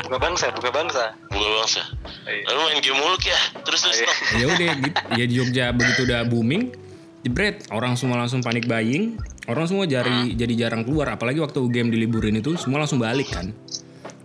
bunga 0.00 0.16
bangsa, 0.18 0.46
bunga 0.50 0.72
bangsa. 0.72 1.04
Bunga 1.28 1.48
bangsa. 1.54 1.82
Lalu 2.24 2.58
main 2.62 2.80
game 2.80 2.96
mulu 2.96 3.16
ya. 3.20 3.38
Terus 3.68 3.80
terus 3.84 3.96
Iya. 4.00 4.08
tong. 4.08 4.40
ya 4.40 4.44
udah 4.48 4.68
gitu 4.80 5.00
ya 5.12 5.24
di 5.28 5.34
Jogja 5.34 5.64
begitu 5.70 6.00
udah 6.04 6.20
booming 6.24 6.72
jebret 7.20 7.68
orang 7.68 7.96
semua 7.96 8.16
langsung 8.16 8.40
panik 8.40 8.64
buying 8.64 9.16
orang 9.44 9.66
semua 9.68 9.84
jari 9.84 10.32
jadi 10.32 10.66
jarang 10.66 10.82
keluar 10.84 11.12
apalagi 11.12 11.40
waktu 11.40 11.60
game 11.68 11.92
diliburin 11.92 12.40
itu 12.40 12.56
semua 12.56 12.82
langsung 12.84 13.00
balik 13.00 13.28
kan? 13.32 13.52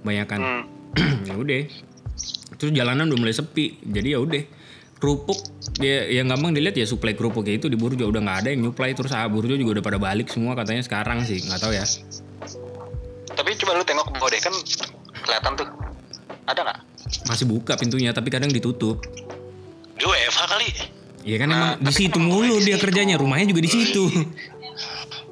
Banyakan 0.04 0.40
Hmm. 0.40 0.64
ya 1.30 1.38
udah. 1.38 1.64
Terus 2.58 2.72
jalanan 2.74 3.14
udah 3.14 3.20
mulai 3.20 3.36
sepi 3.36 3.78
jadi 3.86 4.18
ya 4.18 4.20
udah. 4.26 4.44
Kerupuk 5.00 5.40
ya 5.80 6.12
yang 6.12 6.28
gampang 6.28 6.52
dilihat 6.52 6.76
ya 6.76 6.84
suplai 6.84 7.16
kerupuk 7.16 7.48
itu 7.48 7.72
di 7.72 7.80
Burjo 7.80 8.04
udah 8.10 8.20
nggak 8.20 8.38
ada 8.44 8.50
yang 8.52 8.68
nyuplai. 8.68 8.92
Terus 8.98 9.14
ah 9.16 9.30
Burjo 9.30 9.56
juga 9.56 9.80
udah 9.80 9.84
pada 9.86 10.00
balik 10.02 10.28
semua 10.28 10.58
katanya 10.58 10.84
sekarang 10.84 11.24
sih 11.24 11.40
nggak 11.46 11.60
tahu 11.62 11.72
ya. 11.72 11.86
Tapi 13.32 13.50
coba 13.64 13.80
lu 13.80 13.86
tengok 13.88 14.08
bawah 14.18 14.28
deh 14.34 14.42
kan 14.44 14.54
kelihatan 15.24 15.52
tuh. 15.56 15.68
Ada 16.50 16.62
nggak? 16.66 16.80
masih 17.26 17.46
buka 17.50 17.74
pintunya 17.78 18.14
tapi 18.14 18.30
kadang 18.30 18.50
ditutup. 18.54 19.02
Dia 19.98 20.08
WFH 20.08 20.42
kali. 20.46 20.68
Iya 21.20 21.38
kan 21.44 21.48
Nah, 21.52 21.76
emang 21.76 21.84
di 21.84 21.94
situ 21.94 22.16
kan 22.16 22.24
mulu 22.24 22.56
dia 22.64 22.78
kerjanya 22.80 23.20
rumahnya 23.20 23.52
juga 23.52 23.62
di 23.68 23.72
situ 23.72 24.08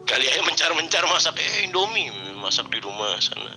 Kali 0.07 0.23
aja 0.23 0.41
mencar-mencar 0.41 1.03
masak 1.05 1.35
eh 1.35 1.67
Indomie 1.67 2.07
masak 2.33 2.71
di 2.71 2.79
rumah 2.79 3.19
sana. 3.19 3.51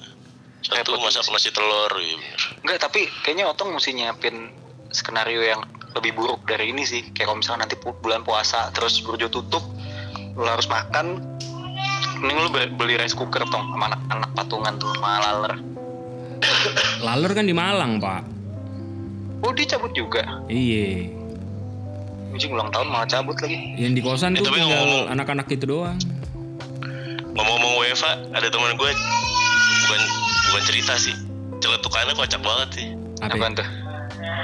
Satu 0.60 0.76
Repot 0.76 1.00
masak 1.00 1.24
nasi 1.30 1.48
telur 1.48 1.88
ya 1.94 2.14
bener. 2.16 2.40
Enggak, 2.60 2.78
tapi 2.82 3.00
kayaknya 3.22 3.48
Otong 3.48 3.72
mesti 3.72 3.90
nyiapin 3.92 4.50
skenario 4.90 5.40
yang 5.40 5.62
lebih 5.92 6.12
buruk 6.12 6.44
dari 6.44 6.68
ini 6.68 6.82
sih. 6.82 7.06
Kayak 7.08 7.30
kalau 7.30 7.38
misalnya 7.38 7.60
nanti 7.64 7.76
bulan 7.80 8.22
puasa 8.22 8.68
terus 8.70 8.98
burjo 9.00 9.26
tutup, 9.26 9.62
lu 10.32 10.44
harus 10.44 10.66
makan. 10.66 11.22
Mending 12.18 12.36
lu 12.36 12.50
be- 12.50 12.68
beli 12.70 12.94
rice 12.94 13.14
cooker 13.14 13.46
tong 13.46 13.64
sama 13.70 13.88
anak-anak 13.88 14.30
patungan 14.34 14.74
tuh 14.76 14.90
sama 14.92 15.10
laler. 15.22 15.54
laler 17.06 17.32
kan 17.32 17.44
di 17.44 17.52
Malang 17.52 17.96
pak 17.96 18.20
Oh 19.40 19.52
dia 19.52 19.64
cabut 19.66 19.92
juga. 19.92 20.20
iya 20.46 21.08
Anjing 22.30 22.52
ulang 22.52 22.68
tahun 22.68 22.86
malah 22.86 23.04
cabut 23.04 23.36
lagi. 23.40 23.56
Yang 23.74 23.92
di 23.92 24.02
kosan 24.02 24.30
Eh, 24.32 24.38
tuh 24.38 24.44
tapi 24.46 24.60
tinggal 24.60 25.08
anak-anak 25.08 25.46
itu 25.48 25.64
doang. 25.64 25.96
Ngomong-ngomong 27.40 27.80
WFH, 27.80 28.36
ada 28.36 28.52
teman 28.52 28.76
gue 28.76 28.90
bukan 29.88 30.00
bukan 30.52 30.62
cerita 30.68 30.92
sih. 31.00 31.16
Celetukannya 31.64 32.12
kocak 32.12 32.44
banget 32.44 32.68
sih. 32.76 32.86
Apa? 33.24 33.32
ya? 33.32 33.40
Apaan 33.40 33.52
tuh? 33.56 33.68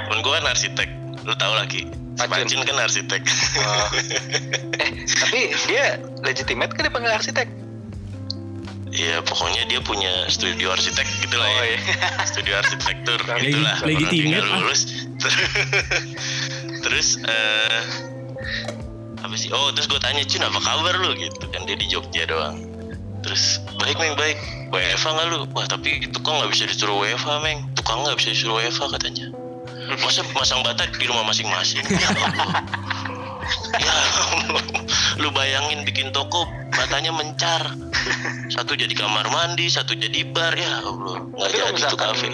Temen 0.09 0.19
gue 0.25 0.33
kan 0.33 0.45
arsitek, 0.49 0.89
lu 1.21 1.33
tau 1.37 1.53
lagi. 1.53 1.85
Pacin 2.17 2.65
kan 2.65 2.81
arsitek. 2.81 3.21
Oh. 3.61 3.87
eh, 4.81 4.89
tapi 5.05 5.53
dia 5.69 6.01
legitimate 6.25 6.73
kan 6.73 6.89
dipanggil 6.89 7.13
arsitek? 7.13 7.45
Iya 8.89 9.21
pokoknya 9.21 9.69
dia 9.69 9.77
punya 9.85 10.25
studio 10.25 10.73
arsitek 10.73 11.05
gitu 11.21 11.37
lah 11.37 11.45
Oh, 11.45 11.61
ya. 11.61 11.77
iya. 11.77 11.79
Studio 12.33 12.57
arsitektur 12.57 13.21
gitu 13.21 13.61
lah. 13.61 13.77
Legitimate, 13.85 14.41
ah. 14.41 14.57
lulus. 14.57 14.81
terus 16.89 17.21
eh 17.21 17.81
apa 19.21 19.35
sih? 19.37 19.53
Oh 19.53 19.69
terus 19.69 19.85
gue 19.85 20.01
tanya 20.01 20.25
Cun 20.25 20.41
apa 20.41 20.57
kabar 20.57 20.97
lu 20.97 21.13
gitu 21.13 21.45
kan 21.53 21.61
dia 21.69 21.77
di 21.77 21.85
Jogja 21.85 22.25
doang. 22.25 22.57
Terus 23.27 23.59
baik 23.83 23.99
meng 23.99 24.15
baik. 24.15 24.39
WFA 24.71 25.09
nggak 25.11 25.27
lu? 25.35 25.39
Wah 25.51 25.67
tapi 25.67 25.99
tukang 26.15 26.39
nggak 26.39 26.51
bisa 26.55 26.63
disuruh 26.63 26.95
WFA 27.03 27.43
meng. 27.43 27.59
Tukang 27.75 28.07
nggak 28.07 28.15
bisa 28.15 28.31
disuruh 28.31 28.55
WFA 28.63 28.87
katanya. 28.95 29.27
Masa 29.99 30.23
masang 30.31 30.63
bata 30.63 30.87
di 30.87 31.05
rumah 31.05 31.27
masing-masing? 31.27 31.83
Ya 31.91 32.07
Allah. 32.15 32.63
Ya. 33.79 33.95
Lu 35.23 35.31
bayangin 35.31 35.87
bikin 35.87 36.11
toko 36.11 36.47
batanya 36.75 37.15
mencar. 37.15 37.75
Satu 38.51 38.75
jadi 38.75 38.91
kamar 38.91 39.27
mandi, 39.31 39.71
satu 39.71 39.95
jadi 39.95 40.27
bar 40.31 40.51
ya 40.55 40.83
Allah. 40.83 41.23
Nggak 41.31 41.49
jadi 41.51 41.83
tuh 41.91 41.99
kafe. 41.99 42.31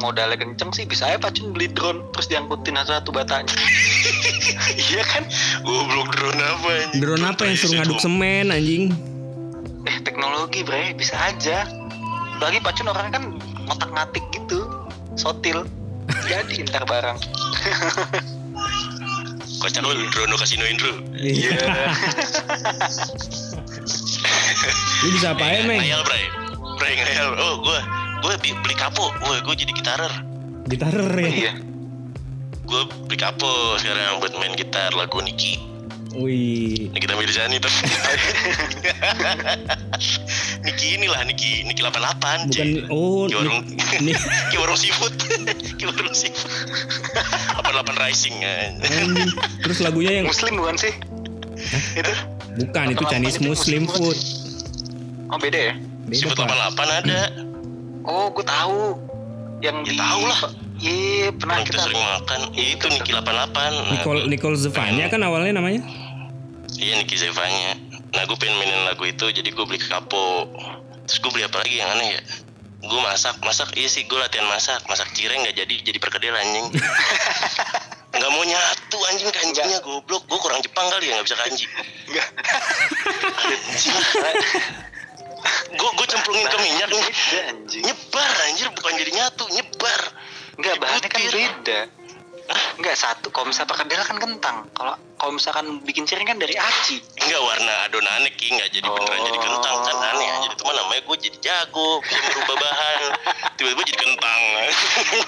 modalnya 0.00 0.40
kenceng 0.40 0.72
sih 0.72 0.88
bisa 0.88 1.12
aja 1.12 1.20
pacun 1.20 1.52
beli 1.52 1.68
drone 1.68 2.00
terus 2.16 2.24
diangkutin 2.32 2.72
satu-satu 2.72 3.12
batanya. 3.12 3.52
iya 4.88 5.04
kan? 5.04 5.28
Goblok 5.60 6.08
drone 6.16 6.40
apa 6.40 6.68
anjing? 6.88 7.00
Drone 7.04 7.24
apa 7.28 7.40
yang 7.44 7.56
suruh 7.60 7.74
ngaduk 7.84 8.00
sem 8.00 8.08
semen 8.16 8.48
anjing? 8.48 8.84
Eh 9.82 9.96
teknologi 10.00 10.60
bre 10.60 10.92
bisa 10.92 11.16
aja. 11.16 11.64
Bagi 12.36 12.58
pacun 12.58 12.88
orang 12.88 13.08
kan 13.10 13.24
otak 13.66 13.90
ngatik 13.90 14.24
gitu, 14.32 14.64
sotil. 15.14 15.64
Jadi 16.24 16.64
ntar 16.64 16.84
barang. 16.84 17.18
Kocak 19.60 19.84
lu 19.84 19.92
drone 20.08 20.32
lu 20.32 20.36
kasinoin 20.36 20.76
lu. 20.80 20.92
Iya. 21.14 21.52
Lu 25.04 25.08
bisa 25.12 25.36
apa 25.36 25.44
ya, 25.46 25.68
Meng? 25.68 25.80
Ngayal 25.84 26.00
bray. 26.02 26.24
Bray 26.80 26.92
ngayal. 26.96 27.30
Oh 27.36 27.60
gua 27.60 27.78
gua 28.24 28.34
bi- 28.40 28.56
beli 28.56 28.72
kapo. 28.72 29.12
Woi 29.22 29.44
gua 29.44 29.52
jadi 29.52 29.68
gitarer. 29.70 30.12
Gitarer 30.64 31.12
ya? 31.12 31.28
Iya. 31.28 31.52
Gua 32.64 32.88
beli 33.04 33.20
kapo 33.20 33.76
sekarang 33.76 34.24
buat 34.24 34.32
main 34.40 34.56
gitar 34.56 34.96
lagu 34.96 35.20
Niki. 35.20 35.60
Wih. 36.10 36.90
Nikita 36.90 37.14
Mirzani 37.14 37.56
tapi 37.56 37.86
Niki 40.60 40.98
inilah 40.98 41.22
Niki 41.22 41.62
Niki 41.62 41.80
88 41.80 41.86
Bukan 41.86 42.38
cuy. 42.50 42.72
oh 42.88 43.24
Ki 43.24 43.34
warung 43.36 43.62
nih 44.00 44.14
Ki 44.50 44.56
warung 44.56 44.74
seafood 44.74 45.14
Ki 45.78 45.84
warung 45.84 46.10
seafood 46.10 46.50
88 47.62 47.94
Rising 48.00 48.34
anjing. 48.40 49.10
Terus 49.62 49.78
lagunya 49.80 50.18
yang 50.18 50.26
Muslim 50.26 50.58
bukan 50.58 50.76
sih? 50.76 50.92
Itu. 51.94 52.12
bukan 52.58 52.86
itu 52.90 53.04
Chinese 53.06 53.36
itu 53.36 53.46
Muslim 53.46 53.82
Muslim 53.82 53.82
food. 53.86 54.18
Oh 55.28 55.38
beda 55.38 55.58
ya? 55.62 55.74
Beda 56.04 56.16
Seafood 56.26 56.38
Pak. 56.40 56.74
88 56.74 57.00
ada 57.00 57.20
Oh 58.02 58.32
gue 58.32 58.42
tahu. 58.42 58.98
Yang 59.60 59.76
Ya 59.84 59.92
di. 59.92 59.96
tahu 59.96 60.22
lah. 60.24 60.40
Iya 60.80 61.28
pernah 61.30 61.60
kita 61.60 61.76
kita. 61.76 61.80
sering 61.84 62.00
makan 62.00 62.40
Itu 62.54 62.84
Niki 62.88 63.12
88 63.12 63.20
Nah, 63.20 63.70
Nicole 63.92 64.20
Nicole 64.26 64.56
Zevanya 64.56 65.06
kan 65.06 65.20
awalnya 65.20 65.52
namanya? 65.54 65.84
Iya 66.80 66.96
Niki 66.96 67.16
Zevanya 67.20 67.76
Nah 68.16 68.22
gue 68.24 68.36
pengen 68.40 68.56
mainin 68.56 68.88
lagu 68.88 69.04
itu 69.04 69.28
Jadi 69.28 69.52
gue 69.52 69.64
beli 69.68 69.78
kapo. 69.78 70.48
Terus 71.04 71.18
gue 71.20 71.30
beli 71.30 71.44
apa 71.44 71.60
lagi 71.60 71.76
yang 71.76 71.92
aneh 71.92 72.16
ya? 72.16 72.20
Gue 72.80 73.00
masak 73.04 73.36
Masak 73.44 73.76
iya 73.76 73.86
sih 73.86 74.08
gue 74.08 74.16
latihan 74.16 74.48
masak. 74.48 74.80
Masak 74.88 75.12
cireng 75.12 75.44
gak 75.44 75.56
jadi 75.60 75.74
Jadi 75.84 75.98
perkedel 76.00 76.32
anjing. 76.32 76.72
Gak 78.10 78.26
mau 78.36 78.42
nyatu 78.42 78.98
anjing 79.12 79.30
kanjinya 79.30 79.78
goblok. 79.86 80.26
Gue 80.26 80.38
kurang 80.42 80.60
Jepang 80.60 80.90
kali 80.90 81.08
ya 81.08 81.20
gak 81.20 81.26
bisa 81.30 81.38
kanji. 81.38 81.64
Enggak. 82.10 82.28
Gue 85.78 85.90
gue 86.00 86.06
cemplungin 86.10 86.46
ke 86.50 86.58
minyak 86.58 86.88
nih. 86.90 87.06
Nyebar 87.86 88.30
anjir 88.50 88.68
Bukan 88.74 88.92
jadi 88.98 89.12
nyatu 89.14 89.44
Nyebar. 89.54 90.00
Enggak 90.58 90.74
bahannya 90.82 91.08
kan 91.08 91.20
beda. 91.22 91.99
Enggak 92.80 92.96
satu. 92.96 93.28
Kalau 93.28 93.44
misalnya 93.44 93.68
perkedel 93.68 94.00
kan 94.00 94.16
kentang. 94.16 94.56
Kalau 94.72 94.96
kalau 95.14 95.36
misalkan 95.36 95.84
bikin 95.84 96.08
cireng 96.08 96.24
kan 96.24 96.40
dari 96.40 96.56
aci. 96.56 96.96
Enggak 97.20 97.36
warna 97.38 97.74
adonannya 97.84 98.32
ki. 98.32 98.46
Nggak 98.50 98.72
jadi 98.72 98.88
beneran 98.88 99.20
Oh. 99.20 99.26
jadi 99.26 99.38
kentang 99.38 99.76
kan 99.84 99.96
aneh 100.02 100.28
aja. 100.30 100.48
Itu 100.48 100.62
mah 100.62 100.74
namanya 100.74 101.00
gue 101.02 101.16
jadi 101.20 101.38
jago. 101.40 102.00
Bisa 102.00 102.16
merubah 102.26 102.56
bahan. 102.58 103.00
Tiba-tiba 103.54 103.82
jadi 103.84 103.98
kentang 104.00 104.40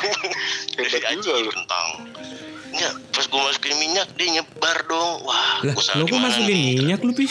dari 0.81 0.88
aci 0.88 1.21
juga 1.21 1.38
jadi 1.38 1.53
kentang 1.53 1.88
Enggak, 2.73 2.93
pas 3.12 3.25
gue 3.29 3.41
masukin 3.43 3.75
minyak 3.77 4.09
dia 4.17 4.29
nyebar 4.33 4.77
dong. 4.88 5.11
Wah 5.23 5.61
Lah, 5.61 5.77
gue 5.77 5.85
salah 5.85 6.01
lo 6.01 6.05
kok 6.09 6.17
masukin 6.19 6.57
nih? 6.57 6.75
minyak 6.81 7.01
lu 7.05 7.12
pis? 7.12 7.29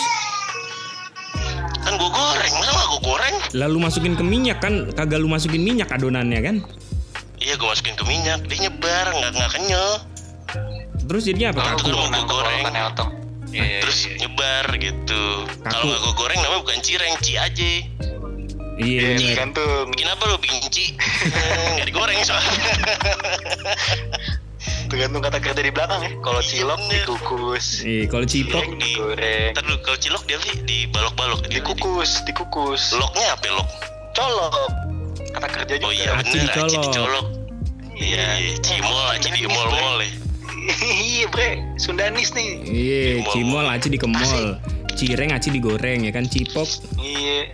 kan 1.82 1.98
gue 1.98 2.10
goreng. 2.12 2.54
Masa 2.54 2.72
nggak 2.72 2.88
gue 2.88 3.02
goreng 3.02 3.36
Lalu 3.52 3.78
masukin 3.82 4.14
ke 4.14 4.22
minyak 4.22 4.62
kan? 4.62 4.86
Kagak 4.94 5.18
lu 5.18 5.26
masukin 5.26 5.66
minyak 5.66 5.90
adonannya 5.90 6.40
kan? 6.40 6.56
iya 7.42 7.58
gue 7.58 7.66
masukin 7.66 7.98
ke 7.98 8.06
minyak. 8.06 8.46
Dia 8.46 8.70
nyebar. 8.70 9.06
Nggak 9.12 9.32
nggak 9.34 9.52
kenyal 9.52 9.90
Terus 11.12 11.28
jadinya 11.28 11.50
apa? 11.52 11.60
Oh, 11.60 11.72
itu 11.76 11.84
kan 11.84 12.08
mau 12.08 12.24
goreng. 12.24 12.64
Kan 12.64 12.76
otong. 12.88 13.12
Iya, 13.52 13.84
terus 13.84 14.00
iya, 14.02 14.16
iya. 14.16 14.20
nyebar 14.24 14.66
gitu 14.80 15.24
kalau 15.60 15.84
nggak 15.84 16.00
gue 16.00 16.14
goreng 16.16 16.40
namanya 16.40 16.62
bukan 16.64 16.80
cireng 16.80 17.16
ci 17.20 17.36
aja 17.36 17.60
Iya, 17.60 17.84
Iya, 18.80 19.02
bener. 19.12 19.28
tergantung. 19.28 19.86
bikin 19.92 20.08
apa 20.08 20.24
lo 20.24 20.36
bikin 20.40 20.60
ci 20.72 20.86
Hmm, 20.96 21.76
nggak 21.76 21.88
digoreng 21.92 22.20
soalnya 22.24 22.56
Tergantung 24.88 25.20
kata 25.20 25.38
kerja 25.40 25.60
di 25.60 25.68
belakang 25.68 26.00
ya. 26.00 26.12
Kalau 26.20 26.40
cilok 26.40 26.80
Bener. 26.82 27.04
dikukus, 27.04 27.66
Iya, 27.82 28.04
kalau 28.08 28.24
cipok 28.24 28.60
cireng 28.62 28.76
digoreng, 28.78 29.52
dulu 29.54 29.76
kalau 29.82 29.98
cilok 30.00 30.24
dia 30.24 30.38
sih 30.40 30.56
dibalok-balok 30.62 31.40
dia 31.44 31.60
dikukus, 31.60 32.24
dikukus. 32.24 32.92
Loknya 32.94 33.36
apa 33.36 33.52
lok? 33.52 33.68
Colok. 34.12 34.72
Kata 35.32 35.48
kerja 35.50 35.76
juga. 35.76 35.88
Oh 35.88 35.92
iya 35.92 36.12
dicolok. 36.22 36.84
dicolok. 36.88 37.28
Iya, 37.94 38.26
iya, 38.38 38.54
cimol, 38.60 39.06
aci 39.12 39.28
di 39.30 39.44
mall-mall 39.44 40.00
ya. 40.00 40.12
Iya 40.84 41.26
bre, 41.28 41.50
Sundanis 41.76 42.32
nih. 42.32 42.62
Iya, 42.62 43.02
Di 43.18 43.24
cimol 43.32 43.66
aci 43.66 43.88
di 43.88 43.98
kemol. 43.98 44.58
Cireng 44.92 45.32
aci 45.32 45.50
digoreng 45.50 46.04
ya 46.04 46.12
kan 46.12 46.26
cipok 46.26 46.68
Iya. 46.96 47.50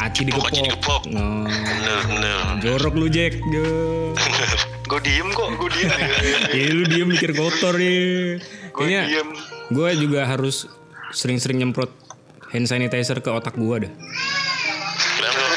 aci 0.00 0.24
digepok. 0.24 0.48
digepok. 0.50 1.02
Oh. 1.12 1.44
Bener, 1.44 2.00
bener. 2.08 2.40
Jorok 2.58 2.94
lu 2.96 3.06
Jack. 3.06 3.36
Gue 4.90 4.98
diem 5.00 5.28
kok, 5.30 5.54
gue 5.54 5.70
diem. 5.70 5.90
Iya 6.56 6.68
lu 6.72 6.82
diem 6.84 7.06
mikir 7.06 7.30
kotor 7.30 7.76
ya. 7.76 7.94
Gue 8.72 8.74
Kayaknya 8.74 9.02
diem. 9.06 9.28
gue 9.70 9.88
juga 10.00 10.20
harus 10.24 10.66
sering-sering 11.10 11.58
nyemprot 11.58 11.94
hand 12.50 12.66
sanitizer 12.66 13.18
ke 13.18 13.30
otak 13.30 13.54
gue 13.54 13.86
dah. 13.86 13.92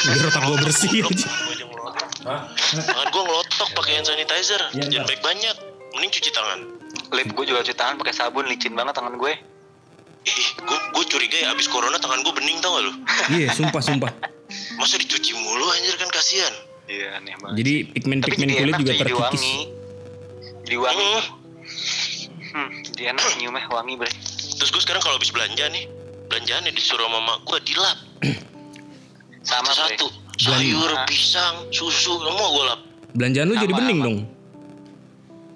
Biar 0.06 0.26
otak 0.28 0.44
gue 0.44 0.58
bersih 0.60 1.02
aja. 1.02 1.30
Tangan 2.24 3.08
gue 3.10 3.22
ngelotok 3.22 3.70
pakai 3.74 3.92
hand 3.98 4.08
sanitizer. 4.08 4.62
Iya, 4.70 4.84
Jangan 4.84 4.94
Bang. 4.94 5.08
banyak-banyak. 5.08 5.53
Mending 6.04 6.20
cuci 6.20 6.36
tangan. 6.36 6.60
Lip 7.16 7.32
gue 7.32 7.46
juga 7.48 7.64
cuci 7.64 7.80
tangan 7.80 7.96
pakai 7.96 8.12
sabun, 8.12 8.44
licin 8.52 8.76
banget 8.76 8.92
tangan 8.92 9.16
gue. 9.16 9.40
Ih, 10.28 10.48
gue 10.60 10.78
gue 10.92 11.04
curiga 11.08 11.38
ya 11.40 11.56
abis 11.56 11.72
corona 11.72 11.96
tangan 11.96 12.20
gue 12.28 12.34
bening 12.36 12.60
tau 12.60 12.76
gak 12.76 12.84
lu? 12.84 12.92
Iya, 13.40 13.56
sumpah 13.56 13.80
sumpah. 13.80 14.12
Masa 14.76 15.00
dicuci 15.00 15.32
mulu 15.32 15.64
anjir 15.64 15.96
kan 15.96 16.12
kasihan. 16.12 16.52
Iya 16.92 17.24
aneh 17.24 17.40
banget. 17.40 17.56
Jadi 17.56 17.74
Tapi 17.80 17.92
pigmen-pigmen 17.96 18.48
jadi 18.52 18.60
kulit 18.60 18.68
enak 18.68 18.80
juga 18.84 18.94
terkikis. 19.00 19.24
wangi. 19.48 19.56
Jadi 20.68 20.76
wangi. 20.76 21.08
Hmm. 21.08 21.24
Hmm, 22.52 22.70
jadi 22.92 23.04
enak 23.16 23.24
nyiumnya 23.40 23.64
wangi 23.72 23.94
bre. 23.96 24.12
Terus 24.60 24.70
gue 24.76 24.82
sekarang 24.84 25.00
kalau 25.00 25.16
habis 25.16 25.32
belanja 25.32 25.72
nih, 25.72 25.88
belanjaan 26.28 26.68
nih 26.68 26.76
disuruh 26.76 27.08
mama 27.08 27.40
gue 27.48 27.64
dilap 27.64 27.96
Sama 29.40 29.72
satu 29.72 30.12
sayur, 30.36 30.92
pisang, 31.08 31.64
susu, 31.72 32.20
semua 32.20 32.48
gue 32.52 32.64
lap. 32.68 32.80
Belanjaan 33.16 33.48
lu 33.48 33.56
jadi 33.56 33.72
bening 33.72 34.00
sama. 34.04 34.08
dong. 34.12 34.20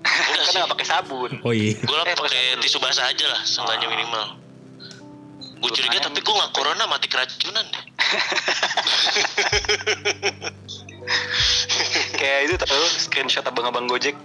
Enggak 0.08 0.34
Kan 0.34 0.46
sih. 0.46 0.56
nggak 0.56 0.70
pakai 0.72 0.86
sabun. 0.86 1.30
Oh 1.41 1.52
iya. 1.52 1.74
Gue 1.78 1.93
lap 1.93 2.06
Eh, 2.06 2.15
pakai 2.15 2.41
tisu 2.60 2.78
basah 2.78 3.06
aja 3.06 3.26
lah, 3.28 3.41
seenggaknya 3.43 3.86
Ah. 3.86 3.91
minimal. 3.91 4.26
Gue 5.58 5.70
curiga 5.74 5.98
tapi 6.00 6.17
gue 6.17 6.32
nggak 6.32 6.52
corona 6.52 6.84
mati 6.86 7.08
keracunan 7.08 7.63
deh. 7.65 7.84
Kayak 12.13 12.39
itu 12.46 12.54
tahu 12.60 12.84
screenshot 12.93 13.41
abang-abang 13.41 13.88
Gojek 13.88 14.15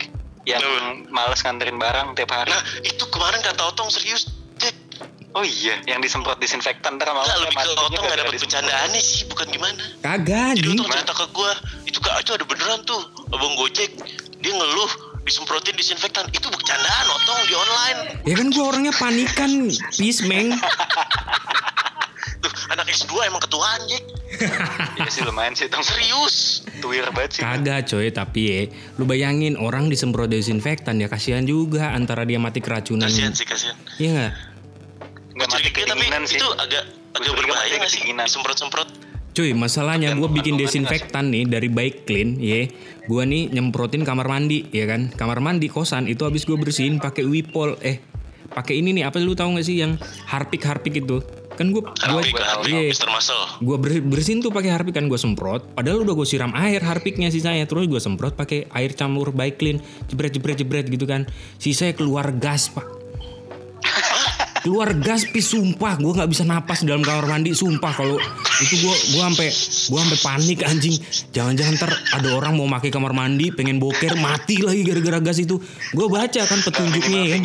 yang 0.45 0.59
Betul. 0.59 1.07
males 1.09 1.41
nganterin 1.41 1.77
barang 1.77 2.13
tiap 2.15 2.31
hari. 2.31 2.51
Nah 2.51 2.61
itu 2.81 3.05
kemarin 3.09 3.41
kata 3.41 3.61
Otong 3.65 3.89
serius, 3.89 4.29
Jack. 4.57 4.75
Oh 5.33 5.41
iya, 5.41 5.79
yang 5.87 5.99
disemprot 5.99 6.37
disinfektan 6.37 6.99
ntar 6.99 7.09
Enggak 7.09 7.37
lebih 7.41 7.55
ke 7.57 7.69
Otong 7.71 7.89
nggak 7.95 8.03
gara-gara 8.05 8.29
dapet 8.29 8.41
bercandaannya 8.43 9.01
sih, 9.01 9.21
bukan 9.25 9.47
gimana. 9.49 9.81
Kagak 10.03 10.59
Jadi. 10.59 10.69
Otong 10.75 10.89
cerita 10.91 11.13
ke 11.15 11.25
gue, 11.31 11.51
itu 11.87 11.97
kak 11.97 12.15
itu 12.21 12.31
ada 12.35 12.45
beneran 12.45 12.81
tuh, 12.85 13.01
abang 13.31 13.55
Gojek 13.57 13.89
dia 14.37 14.53
ngeluh 14.53 14.91
disemprotin 15.23 15.75
disinfektan 15.75 16.27
itu 16.31 16.47
bercandaan 16.47 17.07
Otong 17.09 17.41
di 17.47 17.55
online. 17.55 17.99
Ya 18.27 18.35
kan 18.35 18.47
gua 18.51 18.65
orangnya 18.75 18.93
panikan, 18.95 19.71
peace 19.95 20.23
meng. 20.27 20.51
Tuh 22.43 22.51
anak 22.75 22.91
S2 22.91 23.31
emang 23.31 23.39
ketuaan 23.39 23.79
Jack, 23.87 24.03
Iya 24.99 25.07
sih 25.07 25.23
lumayan 25.23 25.55
sih 25.55 25.71
tong 25.71 25.87
serius. 25.87 26.67
tuir 26.83 27.07
banget 27.15 27.39
sih. 27.39 27.43
Kagak 27.47 27.87
coy, 27.87 28.11
tapi 28.11 28.41
ya 28.43 28.61
lu 28.99 29.07
bayangin 29.07 29.55
orang 29.55 29.87
disemprot 29.87 30.27
desinfektan 30.27 30.99
ya 30.99 31.07
kasihan 31.07 31.47
juga 31.47 31.95
antara 31.95 32.27
dia 32.27 32.43
mati 32.43 32.59
keracunan. 32.59 33.07
Kasian 33.07 33.31
sih 33.31 33.47
kasian. 33.47 33.79
Iya 34.03 34.11
enggak? 34.11 34.33
Nggak 35.39 35.47
Gue 35.47 35.55
mati 35.55 35.71
tapi 35.71 35.71
kedinginan 35.71 36.23
sih. 36.27 36.39
itu 36.43 36.49
agak 36.59 36.85
agak 37.15 37.33
berbahaya 37.39 37.75
nggak 37.79 37.93
sih 37.95 38.01
disemprot-semprot? 38.03 38.89
Cuy, 39.33 39.57
masalahnya 39.57 40.13
gue 40.13 40.29
bikin 40.29 40.61
desinfektan 40.61 41.33
nih 41.33 41.49
dari 41.49 41.73
Bike 41.73 42.05
Clean, 42.05 42.37
ya. 42.37 42.69
Gue 43.09 43.25
nih 43.25 43.49
nyemprotin 43.49 44.05
kamar 44.05 44.29
mandi, 44.29 44.69
ya 44.69 44.85
kan? 44.85 45.09
Kamar 45.09 45.41
mandi 45.41 45.73
kosan 45.73 46.05
itu 46.05 46.29
habis 46.29 46.45
gue 46.45 46.53
bersihin 46.53 47.01
pakai 47.01 47.25
Wipol, 47.25 47.81
eh 47.81 47.97
pakai 48.53 48.85
ini 48.85 48.93
nih 48.93 49.09
apa 49.09 49.17
lu 49.17 49.33
tahu 49.33 49.57
nggak 49.57 49.65
sih 49.65 49.81
yang 49.81 49.97
harpik 50.29 50.61
harpik 50.69 51.01
itu? 51.01 51.25
Kan 51.57 51.73
gue 51.73 51.81
gue 53.65 53.77
ber- 53.81 54.05
bersihin 54.05 54.45
tuh 54.45 54.53
pakai 54.53 54.69
harpik 54.69 55.01
kan 55.01 55.09
gue 55.09 55.17
semprot. 55.17 55.65
Padahal 55.73 56.05
udah 56.05 56.13
gue 56.13 56.29
siram 56.29 56.53
air 56.53 56.85
harpiknya 56.85 57.33
sisanya, 57.33 57.65
terus 57.65 57.89
gue 57.89 58.01
semprot 58.05 58.37
pakai 58.37 58.69
air 58.69 58.93
campur 58.93 59.33
Bike 59.33 59.57
Clean, 59.57 59.81
jebret 60.13 60.37
jebret 60.37 60.61
jebret 60.61 60.87
gitu 60.93 61.09
kan. 61.09 61.25
Sisanya 61.57 61.97
keluar 61.97 62.37
gas 62.37 62.69
pak. 62.69 62.85
keluar 64.63 64.95
gas 64.95 65.27
pis 65.29 65.51
sumpah. 65.51 65.99
Gue 65.99 66.15
nggak 66.15 66.31
bisa 66.31 66.47
napas 66.47 66.87
dalam 66.87 67.03
kamar 67.03 67.27
mandi 67.27 67.51
sumpah. 67.53 67.93
Kalau 67.93 68.17
itu 68.63 68.75
gue 68.79 68.95
gue 68.95 69.23
sampai 69.23 69.49
gue 69.51 69.99
sampai 69.99 70.19
panik 70.23 70.59
anjing. 70.63 70.97
Jangan-jangan 71.35 71.75
ntar 71.83 71.93
ada 72.15 72.29
orang 72.33 72.55
mau 72.55 72.71
pakai 72.71 72.95
kamar 72.95 73.13
mandi 73.13 73.51
pengen 73.51 73.83
boker 73.83 74.15
mati 74.23 74.63
lagi 74.63 74.87
gara-gara 74.87 75.19
gas 75.19 75.43
itu. 75.43 75.59
Gue 75.93 76.07
baca 76.07 76.41
kan 76.47 76.59
petunjuknya 76.63 77.21
ya. 77.27 77.37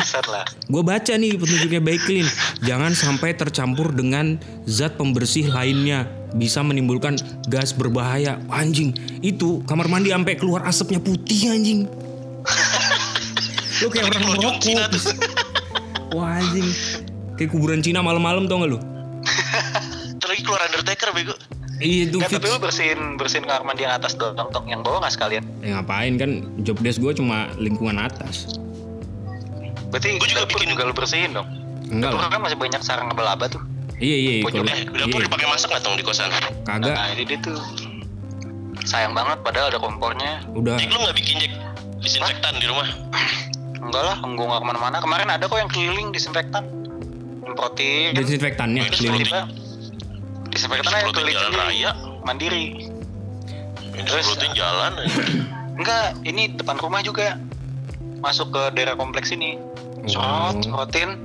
gue 0.70 0.82
baca 0.86 1.12
nih 1.18 1.34
petunjuknya 1.34 1.82
baik 1.82 2.02
clean 2.06 2.28
jangan 2.62 2.94
sampai 2.94 3.34
tercampur 3.34 3.90
dengan 3.90 4.38
zat 4.64 4.94
pembersih 4.94 5.50
lainnya. 5.50 6.06
Bisa 6.28 6.60
menimbulkan 6.60 7.16
gas 7.48 7.74
berbahaya. 7.74 8.38
Anjing 8.52 8.94
itu 9.24 9.64
kamar 9.66 9.90
mandi 9.90 10.14
sampai 10.14 10.38
keluar 10.38 10.62
asapnya 10.68 11.02
putih 11.02 11.50
anjing. 11.50 11.88
Lu 13.78 13.86
kayak 13.90 14.10
orang 14.10 14.22
merokok. 14.26 14.54
wah 16.16 16.40
anjing 16.40 16.68
kayak 17.38 17.48
kuburan 17.48 17.78
Cina 17.78 18.00
malam-malam 18.00 18.44
tau 18.44 18.58
gak 18.58 18.68
lu 18.68 18.78
lagi 20.28 20.42
keluar 20.44 20.60
Undertaker 20.62 21.08
bego. 21.10 21.32
iya 21.78 22.04
itu 22.04 22.20
fix 22.20 22.34
tapi 22.34 22.46
lu 22.46 22.58
bersihin 22.58 23.00
bersihin 23.14 23.44
kamar 23.44 23.64
mandi 23.64 23.82
yang 23.82 23.94
atas 23.94 24.12
doang 24.12 24.50
tong 24.50 24.66
yang 24.66 24.82
bawah 24.82 25.00
nggak 25.00 25.08
sekalian. 25.10 25.40
ya 25.58 25.78
ngapain 25.78 26.14
kan 26.14 26.30
job 26.60 26.76
desk 26.78 26.98
gue 26.98 27.14
cuma 27.14 27.48
lingkungan 27.56 27.96
atas 27.96 28.60
Berarti 29.88 30.20
Gua 30.20 30.28
juga 30.28 30.42
bikin- 30.44 30.68
juga 30.68 30.84
lu 30.84 30.92
bersihin 30.92 31.32
dong. 31.32 31.48
enggak 31.88 32.12
Dapur 32.12 32.20
lah 32.20 32.28
kan 32.28 32.40
masih 32.42 32.58
banyak 32.58 32.80
sarang 32.82 33.08
laba-laba 33.08 33.48
tuh. 33.48 33.62
iya 33.96 34.16
iya 34.18 34.32
Pojok. 34.44 34.60
kalau 34.60 34.68
Eh, 34.68 34.84
dapur 34.84 35.16
iya. 35.16 35.24
dipakai 35.24 35.46
masak 35.48 35.68
nggak 35.72 35.80
tong 35.80 35.96
di 35.96 36.04
kosan? 36.04 36.28
kagak 36.60 36.92
Nah 36.92 37.08
ini 37.08 37.24
dia 37.24 37.38
tuh 37.40 37.56
sayang 38.84 39.12
banget 39.12 39.40
padahal 39.40 39.72
ada 39.72 39.80
kompornya. 39.80 40.44
udah 40.50 40.76
Jack 40.76 40.92
lu 40.92 41.00
nggak 41.00 41.16
bikin 41.16 41.36
Jack 41.40 41.52
disinfektan 41.98 42.52
di 42.54 42.66
rumah? 42.66 42.84
Enggak 43.78 44.02
lah, 44.04 44.16
gue 44.20 44.44
nggak 44.44 44.60
ke 44.60 44.66
mana-mana. 44.66 44.96
Kemarin 44.98 45.28
ada 45.30 45.44
kok 45.44 45.56
yang 45.56 45.66
keliling 45.66 46.08
disinfektan, 46.10 46.68
nyemprotin. 47.50 48.12
desinfektannya 48.14 48.82
Terus 48.88 48.98
keliling 49.00 49.24
Tiba-tiba 49.24 49.40
disinfektan 50.48 50.92
aja 50.92 51.00
Disemprotin 51.04 51.14
keliling 51.16 51.38
jalan 51.38 51.58
raya. 51.60 51.90
mandiri. 52.24 52.66
Terus 53.98 54.24
rutin 54.30 54.52
jalan 54.54 54.92
aja. 55.00 55.22
Enggak, 55.78 56.06
ini 56.26 56.42
depan 56.54 56.76
rumah 56.78 57.00
juga 57.02 57.38
masuk 58.22 58.50
ke 58.50 58.62
daerah 58.78 58.94
kompleks 58.98 59.30
ini. 59.30 59.58
Semprot, 60.06 60.62
semprotin. 60.62 61.22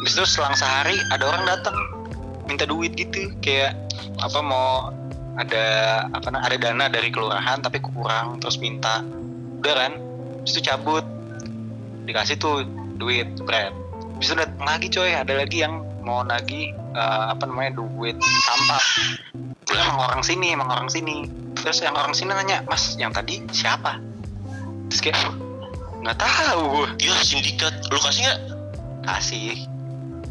Habis 0.00 0.12
itu 0.16 0.24
selang 0.24 0.56
sehari 0.56 0.96
ada 1.12 1.28
orang 1.28 1.44
datang 1.44 1.76
minta 2.48 2.64
duit 2.64 2.96
gitu, 2.96 3.28
kayak 3.44 3.76
apa 4.20 4.40
mau 4.40 4.92
ada 5.40 5.64
apa 6.12 6.28
ada 6.34 6.56
dana 6.60 6.90
dari 6.92 7.08
kelurahan 7.08 7.62
tapi 7.64 7.80
kurang 7.80 8.36
terus 8.42 8.60
minta 8.60 9.00
udah 9.60 9.74
kan 9.76 9.92
Habis 10.40 10.52
itu 10.56 10.60
cabut 10.68 11.04
dikasih 12.04 12.36
tuh 12.40 12.64
duit 13.00 13.28
bread 13.44 13.72
bisa 14.20 14.36
datang 14.36 14.62
lagi 14.62 14.86
coy. 14.86 15.10
Ada 15.10 15.32
lagi 15.34 15.64
yang 15.64 15.80
mau 16.00 16.20
nagih 16.20 16.70
eh, 16.92 17.24
apa 17.28 17.44
namanya 17.44 17.80
duit 17.80 18.14
sampah. 18.44 18.82
Itu 19.64 19.72
emang 19.72 19.98
orang 20.04 20.22
sini 20.22 20.46
emang 20.52 20.68
orang 20.68 20.88
sini. 20.88 21.24
Terus 21.56 21.80
yang 21.80 21.92
orang 21.92 22.12
sini 22.12 22.30
nanya 22.30 22.62
mas 22.68 22.94
yang 22.94 23.10
tadi 23.10 23.40
siapa? 23.50 23.96
Terus 24.88 25.00
kayak 25.00 25.18
nggak 26.00 26.16
tahu. 26.16 26.84
Gue 26.84 26.88
Ya 27.00 27.16
sindikat. 27.20 27.72
Lu 27.88 27.98
kasih 27.98 28.22
nggak? 28.24 28.40
kasih. 29.00 29.64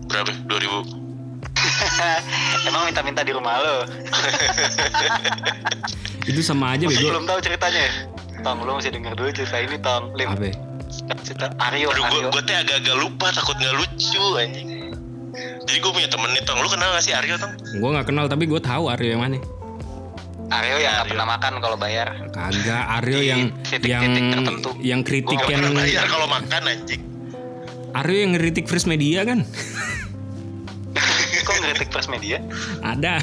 Berapa? 0.06 0.30
2000 0.46 0.98
emang 2.68 2.88
minta-minta 2.88 3.20
di 3.20 3.32
rumah 3.32 3.60
lo 3.60 3.78
Itu 6.24 6.40
sama 6.40 6.76
aja 6.76 6.88
Masih 6.88 6.98
bego. 7.00 7.10
belum 7.12 7.26
tahu 7.28 7.40
ceritanya. 7.42 7.82
Ya? 7.84 7.94
Tong 8.40 8.64
lu 8.64 8.72
masih 8.74 8.92
denger 8.92 9.14
dulu 9.14 9.30
cerita 9.32 9.58
ini 9.60 9.78
Tong. 9.78 10.16
Lim? 10.16 10.30
Cerita 11.24 11.54
Aryo 11.62 11.94
aduh 11.94 12.04
gue 12.10 12.20
Aryo. 12.26 12.30
gue 12.34 12.44
teh 12.44 12.56
agak-agak 12.58 12.96
lupa 12.98 13.28
takut 13.32 13.56
nggak 13.56 13.76
lucu 13.78 14.26
anjing. 14.42 14.70
Jadi 15.70 15.78
gue 15.78 15.92
punya 15.94 16.10
temen 16.10 16.30
nih 16.34 16.44
tong. 16.44 16.58
Lu 16.60 16.68
kenal 16.68 16.90
gak 16.98 17.06
sih 17.06 17.14
Aryo 17.14 17.38
tong? 17.38 17.54
Gue 17.78 17.90
nggak 17.94 18.08
kenal 18.10 18.26
tapi 18.26 18.50
gue 18.50 18.62
tahu 18.62 18.90
Aryo 18.90 19.10
yang 19.16 19.22
mana. 19.22 19.38
Aryo 20.50 20.76
yang 20.82 20.92
nggak 20.98 21.08
pernah 21.14 21.28
makan 21.30 21.54
kalau 21.62 21.78
bayar. 21.78 22.08
Kagak 22.34 22.84
Aryo 23.02 23.20
yang 23.22 23.42
titik-titik 23.62 23.94
yang 23.94 24.34
tertentu. 24.34 24.70
yang 24.82 25.02
kritik 25.06 25.38
yang 25.46 25.62
pernah 25.62 25.86
bayar 25.86 26.06
kalau 26.10 26.28
makan 26.28 26.62
anjing. 26.66 27.02
Aryo 27.94 28.18
yang 28.26 28.32
ngeritik 28.38 28.66
First 28.66 28.90
Media 28.90 29.22
kan? 29.26 29.46
kok 31.50 31.58
ngeritik 31.66 31.90
first 31.90 32.10
media? 32.14 32.38
Ada. 32.86 33.18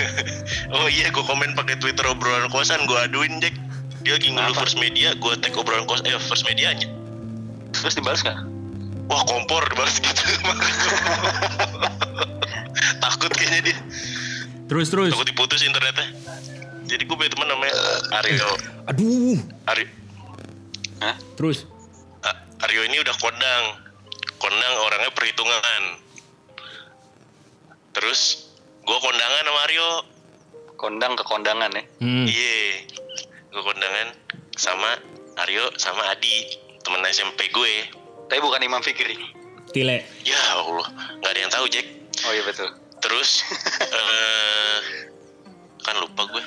oh 0.78 0.86
iya 0.86 1.10
gue 1.10 1.24
komen 1.26 1.58
pakai 1.58 1.74
Twitter 1.82 2.06
obrolan 2.06 2.46
kosan 2.54 2.86
gue 2.86 2.94
aduin 2.94 3.42
Jack 3.42 3.58
dia 4.02 4.12
lagi 4.14 4.28
ngeluh 4.30 4.54
first 4.54 4.76
media 4.76 5.14
gue 5.14 5.32
tag 5.38 5.54
obrolan 5.54 5.84
kos 5.84 6.02
eh 6.06 6.14
first 6.20 6.46
medianya. 6.46 6.86
Terus 7.74 7.94
dibalas 7.94 8.22
nggak? 8.22 8.38
Wah 9.08 9.22
kompor 9.24 9.64
dibalas 9.66 9.98
gitu. 9.98 10.18
Takut 13.02 13.32
kayaknya 13.32 13.72
dia. 13.72 13.76
Terus 14.68 14.92
terus. 14.92 15.10
takut 15.10 15.26
diputus 15.26 15.64
internetnya. 15.64 16.12
Jadi 16.84 17.02
gue 17.04 17.16
punya 17.16 17.30
teman 17.32 17.48
namanya 17.48 17.74
Aryo. 18.20 18.48
Aduh. 18.88 19.38
Aryo. 19.66 19.86
Hah? 21.00 21.16
Terus. 21.36 21.64
A- 22.20 22.38
Aryo 22.64 22.84
ini 22.84 23.00
udah 23.00 23.16
kondang. 23.16 23.64
Kondang 24.38 24.72
orangnya 24.84 25.10
perhitungan. 25.12 25.82
Terus 27.92 28.48
gue 28.84 28.98
kondangan 29.00 29.44
sama 29.44 29.60
Aryo. 29.68 29.88
Kondang 30.78 31.12
ke 31.18 31.24
kondangan 31.26 31.74
ya? 31.74 31.82
Hmm. 31.98 32.24
Iya, 32.24 32.86
gue 33.58 33.66
kondangan 33.66 34.14
sama 34.54 34.94
Aryo 35.42 35.66
sama 35.74 36.06
Adi, 36.14 36.46
temen 36.86 37.02
SMP 37.10 37.50
gue. 37.50 37.90
tapi 38.30 38.38
bukan 38.38 38.62
Imam 38.62 38.78
Fikri 38.78 39.18
Tile. 39.74 40.06
Ya 40.22 40.38
Allah, 40.54 40.86
nggak 41.18 41.30
ada 41.34 41.40
yang 41.42 41.50
tahu 41.50 41.66
Jack. 41.66 41.86
oh 42.22 42.30
iya 42.30 42.46
betul 42.46 42.70
Terus, 43.02 43.46
eh 43.98 44.78
kan 45.82 45.98
lupa 46.02 46.22
gue. 46.30 46.42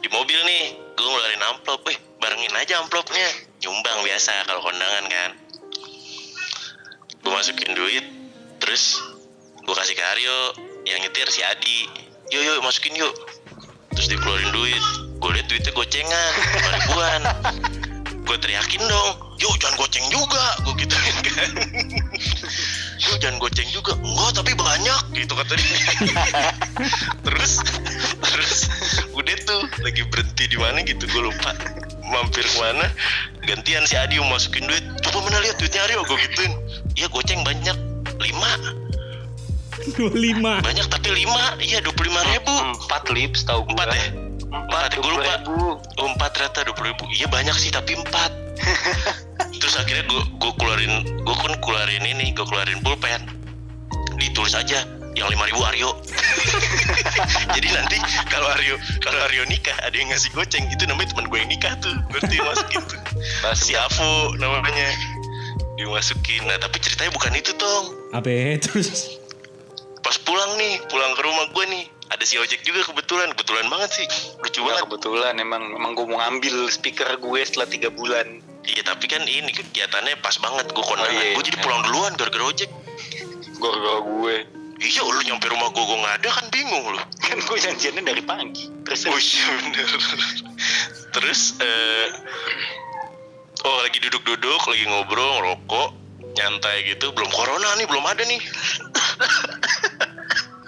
Di 0.00 0.08
mobil 0.12 0.40
nih, 0.44 0.76
gue 0.96 1.04
ngeluarin 1.04 1.44
amplop. 1.52 1.84
Wih, 1.84 1.96
barengin 2.20 2.52
aja 2.56 2.80
amplopnya. 2.80 3.28
Nyumbang 3.60 4.00
biasa 4.04 4.48
kalau 4.48 4.64
kondangan 4.64 5.04
kan. 5.08 5.30
Gue 7.20 7.32
masukin 7.32 7.76
duit, 7.76 8.04
terus 8.60 8.96
gue 9.60 9.74
kasih 9.76 9.92
ke 9.92 10.04
Aryo, 10.16 10.38
yang 10.88 11.04
nyetir 11.04 11.28
si 11.28 11.44
Adi. 11.44 11.88
Yuk, 12.32 12.40
yuk, 12.40 12.56
masukin 12.64 12.96
yuk. 12.96 13.12
Terus 13.94 14.06
dikeluarin 14.10 14.50
duit. 14.54 14.84
Gue 15.20 15.30
liat 15.36 15.46
duitnya 15.52 15.72
gocengan, 15.76 16.32
ribuan. 16.72 17.22
Gue 18.24 18.36
teriakin 18.38 18.82
dong, 18.86 19.10
yuk 19.42 19.54
jangan 19.58 19.74
goceng 19.76 20.06
juga. 20.08 20.44
Gue 20.64 20.74
gituin 20.80 21.16
kan. 21.26 21.50
Yuk 23.00 23.16
jangan 23.18 23.36
goceng 23.42 23.68
juga. 23.74 23.92
Enggak, 24.00 24.30
tapi 24.38 24.52
banyak 24.54 25.02
gitu 25.18 25.32
kata 25.34 25.54
dia. 25.58 25.82
terus, 27.26 27.52
terus 28.22 28.52
udah 29.12 29.36
tuh 29.44 29.62
lagi 29.84 30.02
berhenti 30.08 30.44
di 30.48 30.56
mana 30.56 30.80
gitu 30.80 31.04
gue 31.04 31.22
lupa 31.28 31.52
mampir 32.10 32.42
ke 32.42 32.56
mana 32.58 32.86
gantian 33.46 33.86
si 33.86 33.94
Adi 33.94 34.18
mau 34.18 34.34
masukin 34.34 34.66
duit 34.66 34.82
coba 35.06 35.28
mana 35.28 35.38
lihat 35.44 35.56
duitnya 35.60 35.86
Aryo 35.86 36.02
gue 36.02 36.18
gituin 36.26 36.52
iya 36.98 37.06
goceng 37.12 37.40
banyak 37.46 37.76
lima 38.18 38.50
25. 39.96 40.66
banyak 40.66 40.86
tapi 40.92 41.08
lima. 41.14 41.56
Iya 41.56 41.80
dua 41.80 41.94
puluh 41.96 42.12
lima 42.12 42.22
ribu. 42.28 42.54
Empat 42.76 43.08
lips 43.12 43.48
tahu 43.48 43.64
gue 43.64 43.74
empat 43.74 43.88
ya? 43.92 44.08
Empat 44.50 44.90
ya 44.94 44.98
gue 45.00 45.12
lupa 45.12 45.34
ribu. 45.40 45.80
Oh, 45.80 46.06
empat 46.10 46.30
ternyata 46.36 46.58
dua 46.68 46.74
puluh 46.76 46.88
ribu. 46.92 47.04
Iya 47.16 47.26
banyak 47.32 47.56
sih 47.56 47.70
tapi 47.72 47.96
empat. 47.96 48.30
Terus 49.60 49.74
akhirnya 49.80 50.04
gue 50.08 50.22
gue 50.36 50.52
keluarin 50.60 50.94
gue 51.24 51.36
kan 51.36 51.52
keluarin 51.64 52.04
ini 52.04 52.32
gue 52.36 52.44
keluarin 52.44 52.78
pulpen. 52.84 53.22
Ditulis 54.20 54.52
aja 54.52 54.84
yang 55.16 55.28
lima 55.32 55.44
ribu 55.48 55.60
Aryo. 55.64 55.90
Jadi 57.56 57.68
nanti 57.74 57.96
kalau 58.28 58.46
Aryo 58.52 58.76
kalau 59.00 59.18
Aryo 59.26 59.42
nikah 59.48 59.74
ada 59.80 59.96
yang 59.96 60.12
ngasih 60.12 60.30
goceng. 60.36 60.68
Itu 60.70 60.84
namanya 60.86 61.16
teman 61.16 61.26
gue 61.32 61.38
yang 61.40 61.50
nikah 61.50 61.72
tuh. 61.80 61.96
Berarti 62.12 62.36
masukin 62.40 62.82
tuh 62.84 63.00
Bahas 63.40 63.58
si 63.64 63.72
Avo 63.74 64.36
namanya. 64.36 64.92
Dimasukin. 65.80 66.44
Nah 66.44 66.60
tapi 66.60 66.76
ceritanya 66.82 67.10
bukan 67.16 67.32
itu 67.32 67.52
tong. 67.56 67.96
Apa? 68.12 68.28
Terus. 68.64 69.20
Pas 70.00 70.16
pulang 70.24 70.56
nih 70.56 70.80
pulang 70.88 71.12
ke 71.16 71.22
rumah 71.24 71.46
gue 71.52 71.64
nih 71.68 71.84
ada 72.10 72.24
si 72.26 72.34
ojek 72.40 72.66
juga 72.66 72.82
kebetulan 72.90 73.30
kebetulan 73.36 73.66
banget 73.70 73.90
sih 74.02 74.06
lucu 74.42 74.60
Cuma 74.60 74.74
banget 74.74 74.82
kebetulan 74.90 75.34
emang 75.38 75.62
emang 75.78 75.92
gue 75.94 76.06
mau 76.10 76.18
ngambil 76.18 76.66
speaker 76.72 77.06
gue 77.20 77.40
setelah 77.46 77.68
tiga 77.70 77.88
bulan 77.92 78.42
Iya 78.60 78.84
tapi 78.84 79.08
kan 79.08 79.24
ini 79.24 79.48
kegiatannya 79.56 80.20
pas 80.20 80.36
banget 80.36 80.68
gue 80.68 80.84
kondangan. 80.84 81.08
Oh, 81.08 81.16
iya, 81.16 81.32
gue 81.32 81.44
jadi 81.48 81.58
pulang 81.64 81.80
duluan 81.80 82.12
gara-gara 82.12 82.44
ojek. 82.44 82.68
gara-gara 83.56 84.00
gue 84.04 84.34
Iya 84.80 85.00
lu 85.04 85.20
nyampe 85.24 85.48
rumah 85.48 85.68
gue 85.72 85.80
gue 85.84 85.98
nggak 86.00 86.14
ada 86.24 86.28
kan 86.28 86.46
bingung 86.52 86.84
lu. 86.92 87.00
kan 87.20 87.36
gue 87.40 87.56
janjiannya 87.56 88.04
dari 88.04 88.22
pagi 88.24 88.68
terus 88.84 89.08
Oh 89.08 89.16
iya 89.16 89.46
bener. 89.60 89.88
Terus 91.12 91.40
eh 91.60 92.06
oh 93.64 93.76
lagi 93.84 93.98
duduk-duduk 94.00 94.60
lagi 94.60 94.84
ngobrol 94.88 95.30
ngerokok 95.40 95.88
nyantai 96.36 96.84
gitu 96.88 97.12
belum 97.12 97.28
corona 97.32 97.76
nih 97.80 97.86
belum 97.88 98.04
ada 98.04 98.22
nih. 98.24 98.40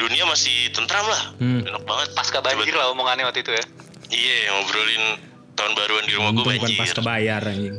Dunia 0.03 0.25
masih 0.27 0.75
tentram 0.75 1.07
lah. 1.07 1.23
Hmm. 1.39 1.63
Enak 1.63 1.83
banget. 1.87 2.09
pasca 2.13 2.43
banjir 2.43 2.75
lah 2.75 2.91
omongannya 2.91 3.23
waktu 3.23 3.41
itu 3.41 3.55
ya 3.55 3.65
Iya 4.11 4.37
ngobrolin 4.53 5.05
tahun 5.55 5.73
baruan 5.73 6.05
di 6.05 6.13
rumah 6.13 6.31
gue 6.35 6.43
Untung 6.43 6.53
bukan 6.59 6.69
banjir. 6.69 6.81
pas 6.83 6.91
kebayar 6.93 7.43
anjing. 7.47 7.77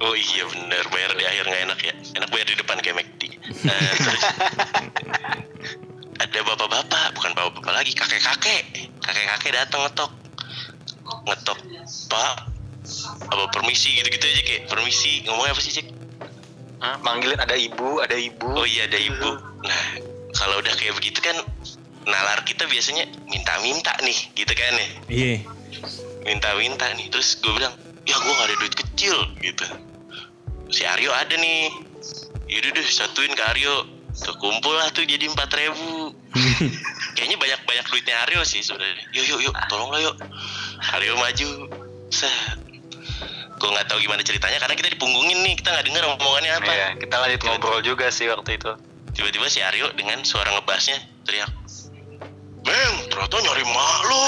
Oh 0.00 0.14
iya 0.16 0.42
bener 0.48 0.84
bayar 0.90 1.10
di 1.14 1.24
akhir 1.24 1.44
nggak 1.46 1.62
enak 1.68 1.78
ya. 1.80 1.94
Enak 2.18 2.28
bayar 2.32 2.46
di 2.48 2.56
depan 2.58 2.76
kayak 2.80 2.96
McD. 2.98 3.22
Nah, 3.62 3.78
terus 3.94 4.22
ada 6.24 6.38
bapak-bapak, 6.42 7.06
bukan 7.14 7.30
bapak-bapak 7.32 7.72
lagi, 7.72 7.92
kakek-kakek. 7.92 8.62
Kakek-kakek 8.98 9.52
datang 9.54 9.84
ngetok. 9.86 10.10
Ngetok, 11.28 11.58
Pak. 12.08 12.34
Apa 13.30 13.44
permisi 13.48 13.94
gitu-gitu 13.94 14.24
aja 14.24 14.42
kayak 14.42 14.62
permisi. 14.66 15.22
Ngomongnya 15.24 15.52
apa 15.54 15.62
sih, 15.62 15.72
Cek? 15.72 15.86
Hah? 16.82 17.00
manggilin 17.00 17.40
ada 17.40 17.56
ibu 17.56 17.96
ada 17.96 18.12
ibu 18.12 18.44
Oh 18.44 18.66
iya 18.68 18.84
ada 18.84 18.98
ibu. 18.98 19.30
Nah, 19.64 19.82
kalau 20.34 20.58
udah 20.60 20.74
kayak 20.74 20.94
begitu 20.98 21.18
kan 21.22 21.36
nalar 22.04 22.44
kita 22.44 22.68
biasanya 22.68 23.08
minta-minta 23.28 23.92
nih, 24.04 24.18
gitu 24.36 24.52
kan 24.52 24.74
ya. 24.76 24.88
Iya. 25.08 25.34
minta-minta 26.24 26.88
nih. 26.96 27.08
Terus 27.12 27.36
gue 27.40 27.52
bilang 27.52 27.74
ya 28.04 28.16
gue 28.16 28.32
gak 28.32 28.48
ada 28.48 28.56
duit 28.60 28.74
kecil 28.74 29.16
gitu. 29.40 29.66
Si 30.72 30.82
Aryo 30.84 31.12
ada 31.12 31.36
nih. 31.36 31.68
Yaudah 32.44 32.70
deh 32.76 32.86
satuin 32.88 33.32
ke 33.32 33.44
Aryo. 33.56 33.88
Kekumpul 34.14 34.78
lah 34.78 34.88
tuh 34.94 35.02
jadi 35.04 35.26
empat 35.26 35.50
ribu. 35.58 36.14
Kayaknya 37.18 37.36
banyak 37.40 37.60
banyak 37.66 37.86
duitnya 37.90 38.16
Aryo 38.28 38.40
sih 38.46 38.62
sebenarnya. 38.62 39.04
Yuk 39.12 39.26
yuk 39.36 39.40
yuk 39.50 39.54
tolong 39.68 39.90
lah 39.92 40.00
yuk. 40.00 40.16
Aryo 40.96 41.18
maju. 41.18 41.48
Set. 42.08 42.56
Gue 43.58 43.68
nggak 43.70 43.86
tahu 43.90 43.98
gimana 44.00 44.20
ceritanya 44.24 44.58
karena 44.60 44.76
kita 44.76 44.88
dipunggungin 44.92 45.40
nih 45.44 45.54
kita 45.60 45.72
nggak 45.72 45.86
dengar 45.88 46.02
omongannya 46.14 46.52
apa. 46.56 46.72
Iya, 46.72 46.88
kita 47.00 47.16
lanjut 47.20 47.40
ngobrol 47.44 47.80
juga 47.80 48.06
sih 48.12 48.28
waktu 48.28 48.60
itu 48.60 48.72
tiba-tiba 49.14 49.46
si 49.46 49.62
Aryo 49.62 49.94
dengan 49.94 50.20
suara 50.26 50.50
ngebasnya 50.58 50.98
teriak 51.24 51.50
Meng, 52.64 52.94
ternyata 53.12 53.36
nyari 53.44 53.64
mak 53.68 53.98
lu. 54.08 54.24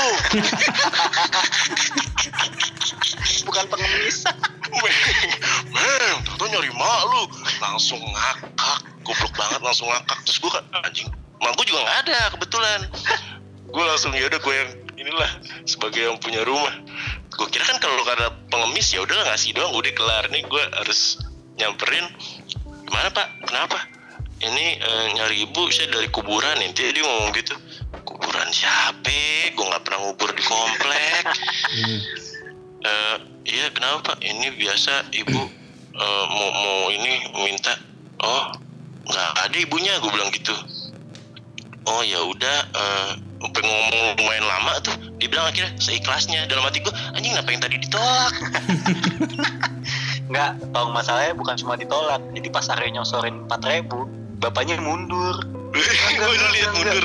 bukan 3.49 3.65
pengemis 3.73 4.29
Meng, 4.77 5.33
meng, 5.73 6.17
ternyata 6.21 6.45
nyari 6.53 6.71
mak 6.77 7.01
lu. 7.09 7.23
Langsung 7.65 7.97
ngakak, 8.05 8.79
goblok 9.09 9.33
banget 9.41 9.61
langsung 9.65 9.89
ngakak. 9.89 10.21
Terus 10.29 10.37
gue 10.45 10.51
kan, 10.53 10.65
anjing, 10.85 11.09
mak 11.41 11.57
gue 11.57 11.65
juga 11.65 11.81
nggak 11.89 11.99
ada 12.05 12.19
kebetulan. 12.37 12.81
Gue 13.73 13.85
langsung 13.89 14.13
yaudah 14.13 14.37
gue 14.37 14.55
yang 14.55 14.71
inilah 15.01 15.31
sebagai 15.65 16.05
yang 16.05 16.21
punya 16.21 16.45
rumah. 16.45 16.77
Gue 17.33 17.49
kira 17.49 17.65
kan 17.65 17.81
kalau 17.81 18.05
ada 18.05 18.37
pengemis 18.53 18.93
ya 18.93 19.01
udah 19.01 19.33
ngasih 19.33 19.57
doang, 19.57 19.73
udah 19.73 19.93
kelar 19.97 20.29
nih 20.29 20.45
gue 20.45 20.63
harus 20.77 21.25
nyamperin. 21.57 22.05
Gimana 22.85 23.09
pak? 23.17 23.49
Kenapa? 23.49 23.96
Ini 24.37 24.67
eh, 24.77 25.07
nyari 25.17 25.49
ibu 25.49 25.73
saya 25.73 25.89
dari 25.89 26.13
kuburan 26.13 26.61
nanti 26.61 26.93
dia 26.93 27.01
ngomong 27.01 27.33
gitu. 27.33 27.57
Kuburan 28.05 28.53
siapa? 28.53 29.57
Gue 29.57 29.65
nggak 29.65 29.81
pernah 29.81 30.01
ngubur 30.05 30.29
di 30.37 30.43
komplek. 30.45 31.25
Eh, 32.87 33.17
iya 33.49 33.67
kenapa 33.73 34.13
Pak? 34.13 34.19
Ini 34.21 34.53
biasa 34.61 35.09
ibu 35.17 35.41
eh, 35.97 36.25
mau 36.29 36.51
mau 36.53 36.93
ini 36.93 37.33
minta. 37.49 37.81
Oh 38.21 38.53
nggak 39.07 39.31
ada 39.49 39.57
ibunya, 39.57 39.97
gue 40.05 40.11
bilang 40.13 40.29
gitu. 40.35 40.53
Oh 41.87 42.03
ya 42.03 42.19
udah, 42.21 42.59
eh, 42.77 43.11
sampai 43.41 43.63
ngomong 43.63 44.21
lumayan 44.21 44.45
lama 44.45 44.73
tuh. 44.85 44.97
Dia 45.17 45.33
bilang 45.33 45.49
akhirnya 45.49 45.73
seikhlasnya. 45.81 46.45
Dalam 46.51 46.67
hati 46.67 46.85
gue, 46.85 46.93
anjing 47.17 47.33
kenapa 47.33 47.49
yang 47.55 47.63
tadi 47.63 47.77
ditolak? 47.81 48.35
Nggak, 50.31 50.51
tong 50.75 50.91
masalahnya 50.91 51.33
bukan 51.39 51.55
cuma 51.57 51.79
ditolak. 51.79 52.19
Jadi 52.35 52.49
pas 52.51 52.67
Aryo 52.75 52.91
nyosorin 52.91 53.47
4000 53.47 54.26
bapaknya 54.39 54.77
mundur. 54.81 55.37
gue 56.17 56.29
udah 56.29 56.51
lihat 56.57 56.71
mundur 56.73 57.05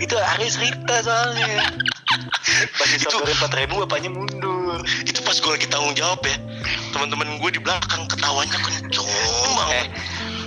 Itu 0.00 0.14
Aryo 0.16 0.48
cerita 0.48 0.94
soalnya. 1.04 1.68
Pas 2.76 2.88
disodorin 2.90 3.36
4000 3.38 3.82
bapaknya 3.86 4.10
mundur. 4.12 4.80
itu 5.02 5.20
pas 5.22 5.36
gue 5.36 5.50
lagi 5.52 5.66
tanggung 5.68 5.94
jawab 5.94 6.20
ya 6.26 6.36
teman-teman 6.92 7.40
gue 7.40 7.50
di 7.56 7.60
belakang 7.62 8.04
ketawanya 8.10 8.58
kenceng 8.60 9.06
Eh, 9.08 9.54
banget 9.56 9.86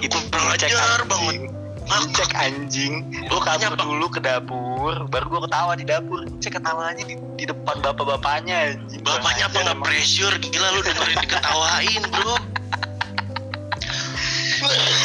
itu 0.03 0.17
Kurang 0.29 0.53
ajar 0.53 0.69
anjing. 0.69 1.09
banget. 1.09 2.11
Cek 2.17 2.31
anjing. 2.33 2.93
Makanya, 3.29 3.77
kabur 3.77 3.85
dulu 3.85 4.05
ke 4.09 4.17
dapur, 4.17 5.05
baru 5.05 5.25
gua 5.29 5.41
ketawa 5.45 5.77
di 5.77 5.85
dapur. 5.85 6.25
Cek 6.41 6.57
ketawanya 6.57 7.05
di, 7.05 7.13
di 7.37 7.45
depan 7.45 7.77
bapak-bapaknya 7.79 8.73
anjing. 8.73 9.01
bapaknya 9.05 9.45
apa 9.45 9.57
nggak 9.61 9.79
pressure 9.85 10.35
gila 10.41 10.67
lu 10.73 10.81
dengerin 10.81 11.17
diketawain 11.21 12.01
bro 12.09 12.35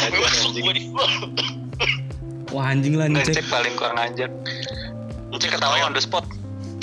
anjing. 0.01 0.65
Wah 2.51 2.65
anjing 2.67 2.93
lah 2.95 3.05
emang. 3.07 3.21
nih 3.21 3.27
Cek 3.27 3.35
cek. 3.37 3.45
paling 3.47 3.73
kurang 3.75 3.97
ajar. 3.97 4.27
Cek 4.27 5.39
Cek 5.39 5.49
ketawanya 5.49 5.55
ketawanya 5.55 5.85
on 5.85 5.93
the 5.93 6.03
spot. 6.03 6.25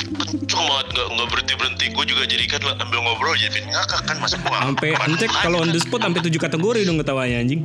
kenceng 0.08 0.64
banget 0.64 0.86
nggak 0.88 1.06
nggak 1.12 1.28
berhenti 1.28 1.52
berhenti 1.52 1.84
gue 1.92 2.04
juga 2.08 2.22
jadi 2.24 2.44
kan 2.48 2.64
ambil 2.80 3.04
ngobrol 3.04 3.36
jadi 3.36 3.60
ngakak 3.60 4.00
kan 4.08 4.16
masa 4.16 4.40
gua 4.40 4.56
Sampai 4.64 4.96
encek 4.96 5.28
kalau 5.44 5.60
on 5.60 5.68
the 5.68 5.76
spot 5.76 6.00
sampai 6.00 6.24
tujuh 6.24 6.40
kategori 6.40 6.80
dong 6.88 6.96
ketawanya 6.96 7.44
anjing. 7.44 7.60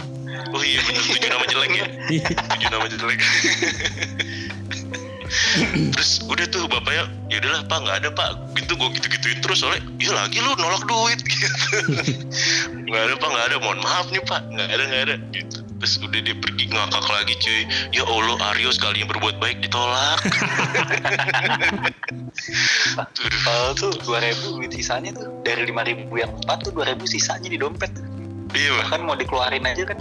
oh 0.52 0.60
iya 0.60 0.84
bener 0.84 1.02
tujuh 1.08 1.30
nama 1.32 1.46
jelek 1.48 1.72
ya 1.72 1.86
Iya. 2.12 2.28
tujuh 2.36 2.68
nama 2.68 2.86
jelek 2.92 3.20
terus 5.94 6.22
udah 6.26 6.46
tuh 6.50 6.66
bapaknya 6.66 7.06
ya 7.30 7.38
udahlah 7.42 7.62
pak 7.70 7.78
nggak 7.86 7.98
ada 8.04 8.10
pak. 8.14 8.30
Gitu 8.58 8.74
gue 8.74 8.90
gitu 8.98 9.08
gituin 9.18 9.40
terus 9.42 9.62
soalnya 9.62 9.82
ya 10.02 10.12
lagi 10.14 10.38
lu 10.42 10.52
nolak 10.58 10.84
duit. 10.86 11.20
Gitu. 11.34 11.58
Nggak 12.90 13.04
ada 13.10 13.16
pak 13.18 13.30
nggak 13.30 13.46
ada 13.50 13.58
mohon 13.62 13.80
maaf 13.82 14.08
nih 14.10 14.24
pak. 14.26 14.42
Nggak 14.50 14.68
ada 14.70 14.84
nggak 14.86 15.04
ada. 15.10 15.16
Gitu. 15.34 15.58
Terus 15.84 16.00
udah 16.00 16.20
dia 16.24 16.36
pergi 16.40 16.66
ngakak 16.72 17.08
lagi 17.12 17.34
cuy. 17.44 17.62
Ya 17.92 18.04
allah 18.08 18.38
Aryo 18.54 18.72
sekali 18.72 19.04
yang 19.04 19.10
berbuat 19.12 19.36
baik 19.38 19.60
ditolak. 19.60 20.20
Kalau 23.44 23.72
tuh 23.76 23.92
2000 24.08 24.58
duit 24.58 24.72
sisanya 24.72 25.12
tuh 25.14 25.28
dari 25.44 25.68
5000 25.68 26.08
yang 26.16 26.32
4 26.48 26.66
tuh 26.66 26.72
2000 26.72 27.04
sisanya 27.04 27.50
di 27.52 27.60
dompet. 27.60 27.92
iya. 28.56 28.80
Bahkan 28.86 29.00
mau 29.04 29.18
dikeluarin 29.18 29.68
aja 29.68 29.84
kan 29.92 30.00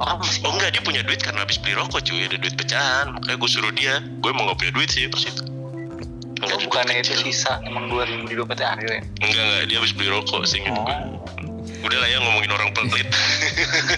orang 0.00 0.16
masih 0.18 0.40
oh 0.42 0.52
enggak 0.56 0.70
dia 0.72 0.82
punya 0.82 1.02
duit 1.04 1.20
karena 1.20 1.44
habis 1.44 1.60
beli 1.60 1.76
rokok 1.76 2.00
cuy. 2.00 2.24
Ada 2.24 2.36
duit 2.36 2.54
pecahan. 2.56 3.06
Makanya 3.14 3.36
gue 3.36 3.50
suruh 3.50 3.72
dia. 3.72 3.94
Gue 4.20 4.30
emang 4.32 4.48
gak 4.48 4.58
punya 4.58 4.72
duit 4.72 4.88
sih 4.88 5.04
pas 5.06 5.22
itu. 5.22 5.42
Oh, 6.40 6.48
duit 6.48 6.64
bukannya 6.64 6.94
itu 6.98 7.12
kecil. 7.12 7.28
sisa 7.28 7.60
emang 7.68 7.92
2000 7.92 8.24
di 8.24 8.34
dompetnya 8.34 8.72
Aryo 8.72 8.88
ya? 8.88 9.00
enggak 9.20 9.42
enggak. 9.44 9.62
Dia 9.68 9.76
habis 9.76 9.92
beli 9.92 10.08
rokok 10.08 10.42
sih 10.44 10.58
gitu. 10.58 10.72
Gue 10.72 10.96
Oh. 11.80 11.88
udah 11.88 11.98
lah 12.00 12.08
ya 12.08 12.18
ngomongin 12.20 12.50
orang 12.52 12.68
pelit. 12.72 13.08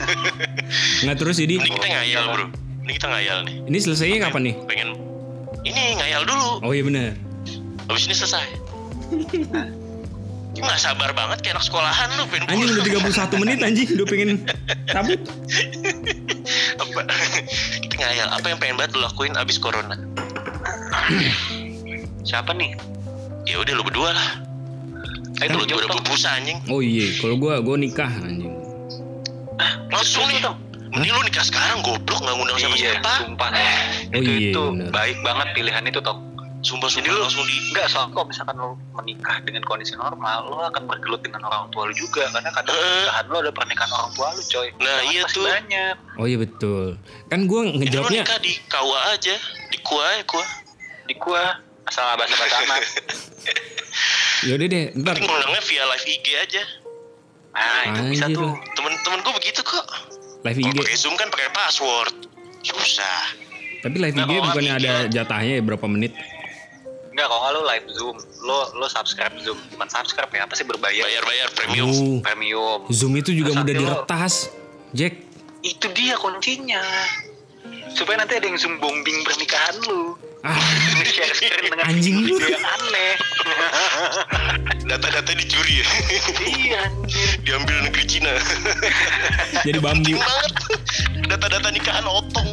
Nggak 1.03 1.17
terus 1.19 1.37
jadi 1.39 1.55
Ini 1.59 1.71
kita 1.71 1.89
ngayal 1.89 2.25
bro. 2.31 2.47
Ini 2.83 2.93
kita 2.95 3.07
ngayal 3.11 3.39
nih. 3.47 3.57
Ini 3.67 3.79
selesainya 3.79 4.19
kapan 4.27 4.43
nih? 4.51 4.55
Pengen 4.67 4.89
Ini 5.63 5.83
ngayal 5.99 6.23
dulu. 6.27 6.63
Oh 6.63 6.71
iya 6.71 6.83
benar. 6.83 7.15
Habis 7.87 8.07
ini 8.07 8.15
selesai 8.15 8.47
Nggak 10.63 10.79
sabar 10.79 11.11
banget 11.11 11.43
kayak 11.43 11.59
anak 11.59 11.65
sekolahan 11.67 12.09
lu 12.15 12.25
pengen 12.31 12.47
Anjing 12.49 12.71
udah 12.71 12.85
31 13.03 13.43
menit 13.43 13.59
anjing 13.61 13.89
udah 13.93 14.07
pengen 14.07 14.29
cabut. 14.89 15.21
apa 16.79 17.01
Kita 17.83 17.95
ngayal 17.99 18.29
Apa 18.31 18.47
yang 18.47 18.59
pengen 18.59 18.77
banget 18.79 18.95
lu 18.95 19.03
lakuin 19.03 19.35
abis 19.35 19.59
corona 19.59 19.99
Siapa 22.23 22.55
nih? 22.55 22.79
Ya 23.45 23.59
udah 23.59 23.73
lu 23.75 23.83
berdua 23.83 24.15
lah 24.15 24.29
Ayo 25.43 25.59
Lu 25.59 25.67
dong, 25.67 25.83
udah 25.83 25.99
berbusa 25.99 26.31
anjing 26.33 26.63
Oh 26.71 26.79
iya, 26.79 27.11
kalau 27.19 27.35
gua 27.35 27.59
gua 27.59 27.75
nikah 27.75 28.07
anjing. 28.09 28.55
Langsung 29.91 30.23
nih 30.31 30.39
Mending 30.93 31.11
lu 31.11 31.23
nikah 31.25 31.41
sekarang 31.41 31.81
goblok 31.81 32.21
nggak 32.21 32.35
ngundang 32.37 32.59
siapa 32.61 32.77
Iya, 32.77 32.91
siapa 33.01 33.13
sumpah. 33.25 33.51
Oh 34.13 34.21
itu 34.21 34.29
iya, 34.31 34.51
itu 34.53 34.63
bener. 34.69 34.89
baik 34.93 35.19
banget 35.25 35.47
pilihan 35.57 35.83
itu 35.89 35.99
Tok. 35.99 36.19
Sumpah 36.63 36.87
Jadi 36.87 37.03
sumpah 37.03 37.11
lu 37.11 37.21
langsung 37.21 37.43
di 37.43 37.57
enggak 37.69 37.87
soal 37.87 38.07
kalau 38.09 38.23
misalkan 38.25 38.55
lo 38.55 38.79
menikah 38.95 39.43
dengan 39.43 39.63
kondisi 39.63 39.93
normal, 39.93 40.47
lo 40.47 40.63
akan 40.63 40.87
bergelut 40.87 41.19
dengan 41.21 41.43
orang 41.43 41.67
tua 41.69 41.91
lo 41.91 41.93
juga 41.93 42.23
karena 42.31 42.49
kadang 42.49 42.71
Heeh. 42.71 42.87
pernikahan 43.03 43.25
lo 43.27 43.37
ada 43.37 43.51
pernikahan 43.51 43.91
orang 43.93 44.11
tua 44.13 44.27
lo, 44.31 44.41
coy. 44.41 44.69
Nah, 44.73 44.87
Jangan 44.97 45.11
iya 45.11 45.23
tuh. 45.27 45.45
Banyak. 45.45 45.95
Oh 46.17 46.27
iya 46.27 46.39
betul. 46.39 46.85
Kan 47.27 47.41
gua 47.45 47.61
Ini 47.63 47.67
lu 47.67 47.77
ngejawabnya 47.83 48.23
nikah 48.23 48.39
di 48.39 48.53
KUA 48.65 49.01
aja 49.11 49.35
Di 49.69 49.79
KUA 49.81 50.09
ya 50.13 50.23
KUA 50.23 50.47
Di 51.03 51.15
gua 51.19 51.43
asal 51.83 52.05
bahasa 52.15 52.35
bahasa 52.37 52.57
amat. 52.63 52.81
Yaudah 54.47 54.67
deh, 54.67 54.85
ntar 54.97 55.15
Tapi 55.15 55.23
ngundangnya 55.23 55.63
via 55.63 55.85
live 55.85 56.07
IG 56.09 56.27
aja 56.37 56.63
Nah, 57.53 57.81
itu 57.85 58.01
bisa 58.09 58.25
Anjir 58.27 58.37
tuh. 58.39 58.49
lu. 58.49 58.57
Temen-temen 58.73 59.19
gue 59.21 59.33
begitu 59.37 59.61
kok 59.61 59.85
live 60.41 60.57
Kalau 60.57 60.73
IG. 60.73 60.79
pakai 60.81 60.97
Zoom 60.97 61.15
kan 61.15 61.29
pakai 61.29 61.51
password. 61.53 62.15
Susah. 62.61 63.35
Tapi 63.83 63.97
live 63.99 64.15
Nah, 64.15 64.25
IG 64.25 64.31
kalau 64.31 64.47
bukannya 64.49 64.73
IG 64.73 64.81
ada 64.81 64.95
jatahnya 65.11 65.53
ya 65.59 65.63
berapa 65.63 65.87
menit? 65.87 66.13
Enggak, 67.23 67.31
kalau 67.31 67.43
nggak 67.45 67.55
lo 67.55 67.63
live 67.65 67.87
Zoom, 67.89 68.17
lo 68.43 68.59
lo 68.75 68.87
subscribe 68.89 69.31
Zoom, 69.39 69.55
bukan 69.71 69.87
subscribe 69.87 70.27
ya, 70.29 70.43
apa 70.43 70.59
sih 70.59 70.67
berbayar? 70.67 71.07
Bayar-bayar 71.07 71.49
premium. 71.55 71.87
Oh, 71.87 72.19
Premium. 72.19 72.81
Zoom 72.91 73.15
itu 73.15 73.31
juga 73.31 73.55
Terus 73.55 73.63
mudah 73.63 73.71
nanti 73.71 73.79
lo- 73.79 74.03
diretas. 74.03 74.35
Jack, 74.91 75.15
Itu 75.63 75.87
dia 75.95 76.19
kuncinya. 76.19 76.83
Supaya 77.95 78.19
nanti 78.19 78.35
ada 78.35 78.43
yang 78.43 78.59
zoom 78.59 78.75
bombing 78.77 79.23
pernikahan 79.23 79.79
lu. 79.87 80.19
ah, 80.43 80.59
Share 81.07 81.31
screen 81.31 81.71
dengan 81.71 81.87
Anjing 81.87 82.27
lu. 82.27 82.35
yang 82.35 82.59
aneh. 82.59 83.15
Data-data 84.91 85.31
dicuri 85.31 85.79
ya. 85.79 85.87
iya, 86.43 86.79
anjir. 86.83 87.29
Diambil 87.41 87.87
negeri 87.87 88.05
Cina. 88.05 88.35
jadi 89.63 89.79
bambu. 89.79 90.19
banget. 90.19 90.53
Data-data 91.31 91.71
nikahan 91.71 92.03
otong. 92.03 92.51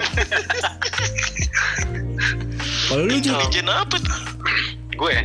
Kalau 2.90 3.06
lu 3.06 3.22
Jack, 3.22 3.38
Intelijen 3.38 3.70
apa 3.70 3.96
tuh? 4.02 4.18
Gue 4.98 5.14
ya, 5.14 5.22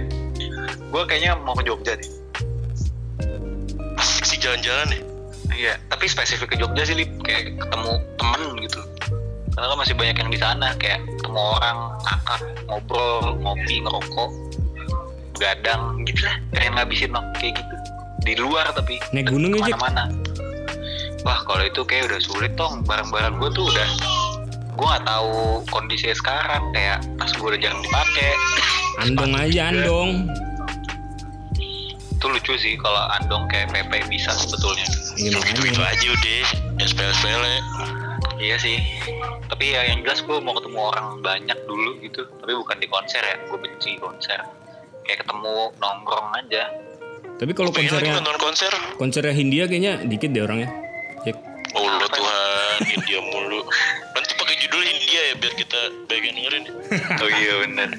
gue 0.68 1.02
kayaknya 1.08 1.32
mau 1.40 1.56
ke 1.56 1.64
Jogja 1.64 1.96
deh. 1.96 2.10
Asik 3.96 4.28
sih 4.28 4.36
jalan-jalan 4.36 4.92
ya. 4.92 5.00
Iya, 5.54 5.74
tapi 5.88 6.04
spesifik 6.04 6.52
ke 6.52 6.56
Jogja 6.60 6.84
sih, 6.84 6.92
Lip. 6.92 7.08
kayak 7.24 7.56
ketemu 7.56 8.04
temen 8.20 8.42
gitu. 8.60 8.80
Karena 9.56 9.66
kan 9.72 9.78
masih 9.80 9.96
banyak 9.96 10.16
yang 10.20 10.28
di 10.28 10.36
sana, 10.36 10.76
kayak 10.76 11.08
ketemu 11.08 11.40
orang, 11.40 11.78
akak, 12.04 12.40
ngobrol, 12.68 13.32
ngopi, 13.40 13.80
ngerokok, 13.80 14.30
gadang, 15.40 16.04
gitu 16.04 16.20
lah. 16.28 16.36
Pengen 16.52 16.72
ngabisin 16.76 17.16
waktu 17.16 17.32
kayak 17.40 17.54
gitu. 17.64 17.74
Di 18.28 18.34
luar 18.36 18.68
tapi. 18.76 19.00
Naik 19.16 19.32
gunung 19.32 19.56
ya, 19.56 19.72
Jack? 19.72 19.80
Ke 19.80 19.88
mana-mana. 19.88 20.04
Wah, 21.24 21.40
kalau 21.48 21.64
itu 21.64 21.80
kayak 21.88 22.12
udah 22.12 22.20
sulit 22.20 22.52
tong. 22.60 22.84
Barang-barang 22.84 23.40
gue 23.40 23.50
tuh 23.56 23.64
udah 23.72 23.88
gue 24.74 24.86
nggak 24.86 25.04
tahu 25.06 25.62
kondisinya 25.70 26.16
sekarang 26.18 26.62
kayak 26.74 26.98
tas 27.18 27.32
gue 27.34 27.46
udah 27.46 27.60
jarang 27.62 27.80
dipakai 27.82 28.30
andong 29.02 29.32
aja 29.34 29.62
andong. 29.70 30.10
itu 32.14 32.26
lucu 32.30 32.54
sih 32.56 32.74
kalau 32.80 33.04
andong 33.20 33.44
kayak 33.52 33.68
PP 33.70 34.08
bisa 34.08 34.32
sebetulnya 34.32 34.86
Gitu-gitu 35.14 35.60
makanya. 35.70 35.94
aja 35.94 36.06
udah. 36.10 36.42
Ya 36.74 36.86
sepele-sepele. 36.90 37.54
Iya 38.42 38.56
sih. 38.58 38.76
Tapi 39.46 39.64
ya 39.78 39.80
yang 39.94 40.02
jelas 40.02 40.26
gue 40.26 40.36
mau 40.42 40.54
ketemu 40.58 40.78
orang 40.90 41.06
banyak 41.22 41.58
dulu 41.70 42.02
gitu. 42.02 42.26
Tapi 42.42 42.52
bukan 42.58 42.76
di 42.82 42.88
konser 42.90 43.22
ya. 43.22 43.36
Gue 43.46 43.58
benci 43.62 43.94
konser. 44.02 44.42
Kayak 45.06 45.22
ketemu 45.22 45.70
nongkrong 45.78 46.28
aja. 46.34 46.62
Tapi 47.38 47.52
kalau 47.54 47.70
konsernya 47.70 48.18
nonton 48.18 48.38
konser. 48.38 48.72
konsernya 48.98 49.34
Hindia 49.34 49.66
kayaknya 49.70 50.02
dikit 50.06 50.30
deh 50.34 50.42
orangnya. 50.42 50.70
Jack. 51.22 51.38
Oh 51.74 51.82
Tuhan, 52.06 52.78
India 52.94 53.18
mulu. 53.18 53.66
Nanti 54.14 54.33
pakai 54.54 54.70
judul 54.70 54.82
India 54.86 55.20
ya 55.26 55.34
biar 55.42 55.54
kita 55.58 55.80
bagian 56.06 56.34
dengerin. 56.38 56.64
Oh 57.26 57.30
iya 57.42 57.54
bener. 57.66 57.90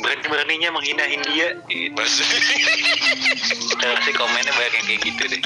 Berani-beraninya 0.00 0.72
menghina 0.72 1.04
India. 1.04 1.60
Gitu. 1.68 1.92
Mas. 1.92 2.16
Terus 3.76 4.00
sih 4.08 4.14
komennya 4.16 4.52
banyak 4.56 4.72
yang 4.72 4.86
kayak 4.88 5.00
gitu 5.04 5.22
deh. 5.36 5.40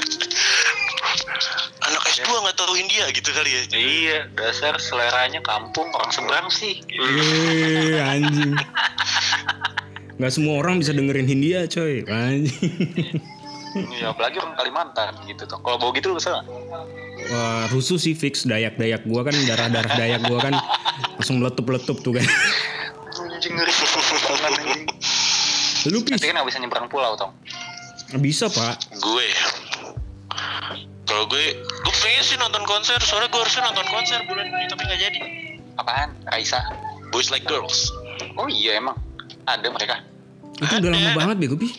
Anak 1.83 2.03
S2 2.15 2.31
nggak 2.31 2.55
tahu 2.55 2.79
India 2.79 3.11
gitu 3.11 3.27
kali 3.35 3.49
ya. 3.51 3.61
Iya, 3.75 4.19
dasar 4.39 4.79
seleranya 4.79 5.43
kampung 5.43 5.91
orang 5.91 6.11
seberang 6.15 6.47
sih. 6.47 6.79
Eh, 6.87 7.99
anjing. 8.15 8.55
Gak 10.15 10.31
semua 10.31 10.63
orang 10.63 10.79
bisa 10.79 10.95
dengerin 10.95 11.27
Hindia 11.27 11.67
coy. 11.67 12.07
Anjing. 12.07 13.19
Iya, 13.75 14.15
apalagi 14.15 14.39
orang 14.39 14.55
Kalimantan 14.55 15.11
gitu 15.27 15.43
tuh. 15.43 15.59
Kalau 15.59 15.75
bawa 15.75 15.91
gitu 15.91 16.11
lu 16.11 16.15
kesel? 16.15 16.39
Wah, 17.31 17.67
rusuh 17.75 17.99
sih 17.99 18.15
fix 18.15 18.47
dayak-dayak 18.47 19.03
gua 19.03 19.27
kan 19.27 19.35
darah-darah 19.35 19.93
dayak 19.99 20.21
gua 20.31 20.39
kan 20.39 20.53
langsung 21.19 21.43
meletup-letup 21.43 21.99
tuh 21.99 22.15
kan. 22.15 22.25
Anjing 23.35 23.53
ngeri. 23.55 23.73
Lu 25.91 26.01
pis 26.01 26.17
Tapi 26.17 26.27
kan 26.31 26.35
nggak 26.41 26.47
bisa 26.49 26.57
nyebrang 26.63 26.87
pulau 26.89 27.13
tong. 27.19 27.35
bisa 28.15 28.47
pak. 28.47 28.79
gue 28.95 29.27
kalau 31.05 31.27
gue 31.27 31.45
gue 31.59 31.95
pengen 31.99 32.23
sih 32.23 32.37
nonton 32.39 32.63
konser 32.63 32.95
soalnya 33.03 33.27
gue 33.27 33.41
harusnya 33.43 33.67
nonton 33.67 33.87
konser 33.91 34.19
bulan 34.23 34.45
ini 34.47 34.65
tapi 34.71 34.81
nggak 34.87 34.99
jadi 35.03 35.19
Apaan? 35.75 36.09
Raisa? 36.31 36.63
boys 37.11 37.27
like 37.27 37.43
girls 37.43 37.91
Oh 38.39 38.47
iya 38.47 38.79
emang 38.79 38.95
ada 39.45 39.67
mereka. 39.69 40.01
Itu 40.59 40.73
udah 40.81 40.91
lama 40.91 41.09
banget 41.15 41.35
bego 41.45 41.55
pi. 41.59 41.69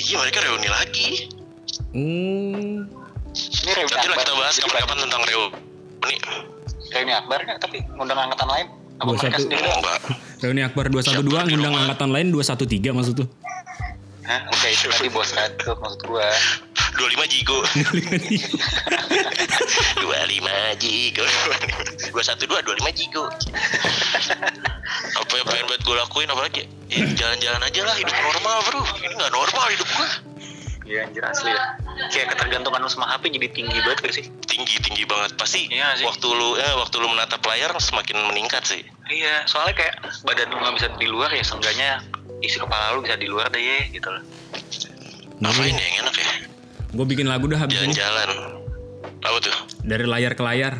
Iya 0.00 0.16
mereka 0.16 0.38
reuni 0.40 0.68
lagi 0.68 1.08
Hmm. 1.88 2.84
Ini 3.30 3.70
reuni 3.70 3.88
Nanti 3.88 4.06
lah 4.06 4.14
akbar. 4.14 4.20
kita 4.20 4.34
bahas 4.34 4.56
kapan-kapan 4.56 4.96
tentang 5.00 5.22
reuni. 5.24 6.14
reuni 6.90 7.12
akbar 7.12 7.38
nggak? 7.40 7.58
Tapi 7.58 7.76
ngundang 7.90 8.18
angkatan 8.20 8.48
lain. 8.48 8.66
Apa 8.98 9.04
Dua 9.04 9.14
mereka 9.14 9.28
satu. 9.30 9.42
sendiri? 9.46 9.62
Doang? 9.62 10.02
Reuni 10.38 10.60
Akbar 10.60 10.84
212 10.86 11.06
Siapa 11.06 11.22
di 11.22 11.54
ngundang 11.54 11.74
angkatan 11.76 12.08
lain 12.10 12.26
213 12.28 12.90
maksud 12.92 13.14
tuh. 13.16 13.28
Hah? 14.22 14.40
Enggak 14.44 14.70
itu 14.70 14.86
tadi 14.88 15.08
bos 15.08 15.28
satu 15.28 15.70
maksud 15.76 16.00
gua. 16.04 16.28
25 16.96 17.28
jigo. 17.28 17.58
25 20.00 20.82
jigo. 20.82 21.24
212 22.12 22.62
25 22.64 22.98
jigo. 22.98 23.24
Apa 25.14 25.32
yang 25.36 25.46
pengen 25.46 25.64
buat 25.68 25.80
gue 25.82 25.96
lakuin 25.96 26.28
apalagi? 26.30 26.62
Ya, 26.88 27.04
jalan-jalan 27.12 27.60
aja 27.62 27.80
lah 27.84 27.96
hidup 27.96 28.16
normal 28.16 28.58
bro. 28.64 28.80
Ini 29.04 29.12
nggak 29.14 29.32
normal 29.32 29.66
hidup 29.70 29.88
gue. 29.92 30.08
Iya 30.88 31.04
anjir 31.04 31.20
asli 31.20 31.52
ya. 31.52 31.60
Kayak 32.08 32.32
ketergantungan 32.32 32.80
lu 32.80 32.88
sama 32.88 33.12
HP 33.12 33.28
jadi 33.36 33.52
tinggi 33.52 33.76
banget 33.84 34.08
gak 34.08 34.14
sih? 34.16 34.24
Tinggi 34.48 34.80
tinggi 34.80 35.04
banget. 35.04 35.36
Pasti 35.36 35.68
Iya 35.68 36.00
sih. 36.00 36.08
waktu 36.08 36.24
lu 36.24 36.56
eh, 36.56 36.74
waktu 36.80 36.96
lu 36.96 37.12
menatap 37.12 37.44
layar 37.44 37.76
semakin 37.76 38.16
meningkat 38.32 38.64
sih. 38.64 38.80
Iya, 39.12 39.44
soalnya 39.44 39.76
kayak 39.76 39.94
badan 40.24 40.48
lu 40.48 40.56
nggak 40.56 40.74
bisa 40.80 40.88
di 40.96 41.06
luar 41.08 41.28
ya, 41.28 41.44
seenggaknya 41.44 42.00
isi 42.40 42.56
kepala 42.56 42.96
lu 42.96 43.04
bisa 43.04 43.20
di 43.20 43.28
luar 43.28 43.52
deh 43.52 43.60
ya, 43.60 43.84
gitu 43.92 44.08
loh. 44.08 44.24
Ngapain 45.44 45.76
ya 45.76 45.84
yang 45.92 45.96
enak 46.08 46.14
ya? 46.16 46.28
Gue 46.92 47.04
bikin 47.04 47.28
lagu 47.28 47.44
dah 47.48 47.60
habis 47.60 47.76
ini. 47.84 47.92
Jalan-jalan. 47.92 48.60
Apa 49.20 49.36
tuh? 49.44 49.52
Dari 49.84 50.04
layar 50.08 50.32
ke 50.32 50.42
layar. 50.44 50.74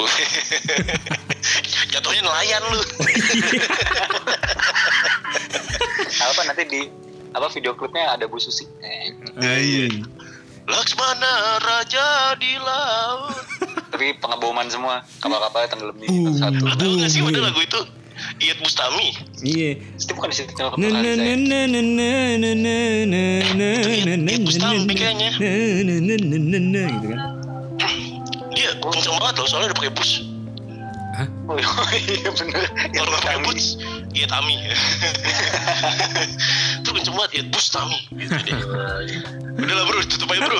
Jatuhnya 1.92 2.22
nelayan 2.24 2.62
lu. 2.72 2.80
Apa 6.20 6.40
nanti 6.46 6.62
di 6.68 6.80
apa 7.30 7.46
video 7.54 7.72
klipnya 7.78 8.10
ada 8.10 8.26
Bu 8.26 8.42
Susi. 8.42 8.66
Eh, 8.82 9.14
Anjing. 9.38 10.02
Laksmana 10.66 11.62
Raja 11.62 12.34
di 12.38 12.58
laut. 12.58 13.38
tapi 13.94 14.14
pengeboman 14.18 14.66
semua, 14.70 15.02
kapal-kapal 15.18 15.66
tenggelam 15.66 15.96
di 15.98 16.06
satu. 16.38 16.62
Tau 16.78 16.90
gak 16.98 17.10
sih 17.10 17.20
Bumi. 17.22 17.34
ada 17.34 17.50
lagu 17.50 17.60
itu? 17.62 17.80
Iyat 18.40 18.58
Bustami. 18.62 19.08
Iya. 19.42 19.70
Itu 19.96 20.12
bukan 20.16 20.28
di 20.32 20.36
situ 20.40 20.52
Na 20.56 20.68
na 20.76 21.00
na 21.02 21.32
na 21.34 21.34
na 21.36 21.60
na 21.66 21.80
na 21.80 22.08
na 22.40 22.74
na 23.04 23.22
na 23.50 23.68
na 24.06 24.12
na 24.16 24.30
Itu 24.32 24.44
Bustami 24.46 24.92
kayaknya. 24.94 25.30
na 25.36 25.94
na 25.98 26.14
na 26.14 26.14
na 26.16 26.36
na 26.38 26.58
na 26.58 26.82
gitu 26.88 27.06
kan. 27.10 27.20
Dia 28.54 28.70
kenceng 28.76 29.16
banget 29.16 29.34
loh 29.40 29.46
soalnya 29.48 29.72
udah 29.72 29.78
pakai 29.78 29.92
bus. 29.96 30.29
Hah? 31.20 31.28
Oh 31.52 31.60
iya 31.92 32.32
bener. 32.32 32.64
Kalau 32.96 33.12
nggak 33.12 33.20
pakai 33.20 33.36
Kami. 33.36 33.44
bus, 33.52 33.76
Iyat 34.16 34.32
Ami. 34.32 34.56
Itu 36.80 36.96
kenceng 36.96 37.12
banget 37.12 37.30
Iyat 37.36 37.48
Bustami. 37.52 38.00
Gitu 38.16 38.32
deh. 38.48 38.56
Udah 39.60 39.74
lah 39.76 39.84
bro, 39.84 40.00
tutup 40.08 40.32
aja 40.32 40.48
bro. 40.48 40.56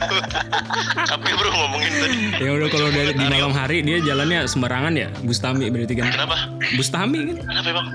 Capek 1.12 1.32
bro 1.36 1.48
ngomongin 1.52 1.92
tadi. 1.92 2.16
Ya 2.40 2.56
udah 2.56 2.68
kalau 2.72 2.88
dari 2.88 3.12
di 3.12 3.26
malam 3.28 3.52
hari 3.52 3.84
dia 3.84 4.00
jalannya 4.00 4.48
sembarangan 4.48 4.96
ya. 4.96 5.12
Bustami 5.20 5.68
berarti 5.68 5.92
kan. 5.92 6.08
Kenapa? 6.08 6.36
Bustami 6.80 7.18
kan. 7.28 7.36
Kenapa 7.44 7.68
emang? 7.68 7.86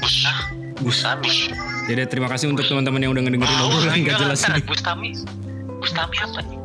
Bus. 0.00 0.24
Bustami. 0.80 1.52
Jadi 1.84 2.00
terima 2.08 2.32
kasih 2.32 2.48
untuk 2.48 2.64
teman-teman 2.64 3.04
yang 3.04 3.12
udah 3.12 3.28
ngedengerin 3.28 3.60
obrolan 3.60 3.92
Enggak, 3.92 4.16
gak 4.16 4.20
jelas 4.24 4.40
ini. 4.48 4.60
Bustami. 4.64 5.08
Bustami 5.84 6.16
apa 6.16 6.40
nih? 6.48 6.61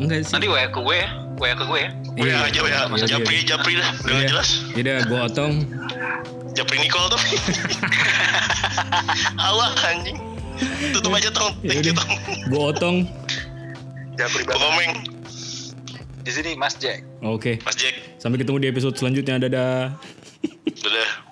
Enggak 0.00 0.18
sih. 0.24 0.32
Nanti 0.32 0.48
WA 0.48 0.64
ke 0.66 0.80
gue 0.80 0.96
ya. 0.96 1.08
WA 1.36 1.52
ke 1.52 1.64
gue 1.64 1.78
ya. 1.78 1.90
Wea 2.16 2.26
Iya, 2.26 2.36
aja 2.42 2.60
wea. 2.60 2.80
iya, 2.90 3.06
Japri, 3.06 3.34
iya. 3.38 3.44
Japri 3.46 3.72
dah. 3.76 3.90
Udah 3.94 4.10
nggak 4.10 4.18
Iya. 4.18 4.30
jelas. 4.32 4.48
Jadi 4.72 4.88
gue 5.04 5.20
otong. 5.20 5.52
Japri 6.50 6.76
Nicole 6.80 7.08
tuh. 7.08 7.20
Alah 9.40 9.70
anjing. 9.86 10.18
Tutup 10.92 11.12
aja 11.14 11.30
tong. 11.30 11.54
Ya 11.62 11.72
Thank 11.72 11.86
you 11.86 11.94
tong. 11.94 12.10
Gue 12.48 12.62
otong. 12.66 12.96
Japri 14.16 14.42
banget. 14.44 14.58
ngomeng. 14.58 14.92
Di 16.20 16.30
sini 16.30 16.52
Mas 16.52 16.76
Jack. 16.76 17.06
Oke. 17.22 17.62
Mas 17.64 17.76
Jack. 17.76 17.96
Sampai 18.20 18.36
ketemu 18.36 18.60
di 18.60 18.68
episode 18.68 18.94
selanjutnya. 18.94 19.40
Dadah. 19.40 19.96
Dadah. 20.66 21.29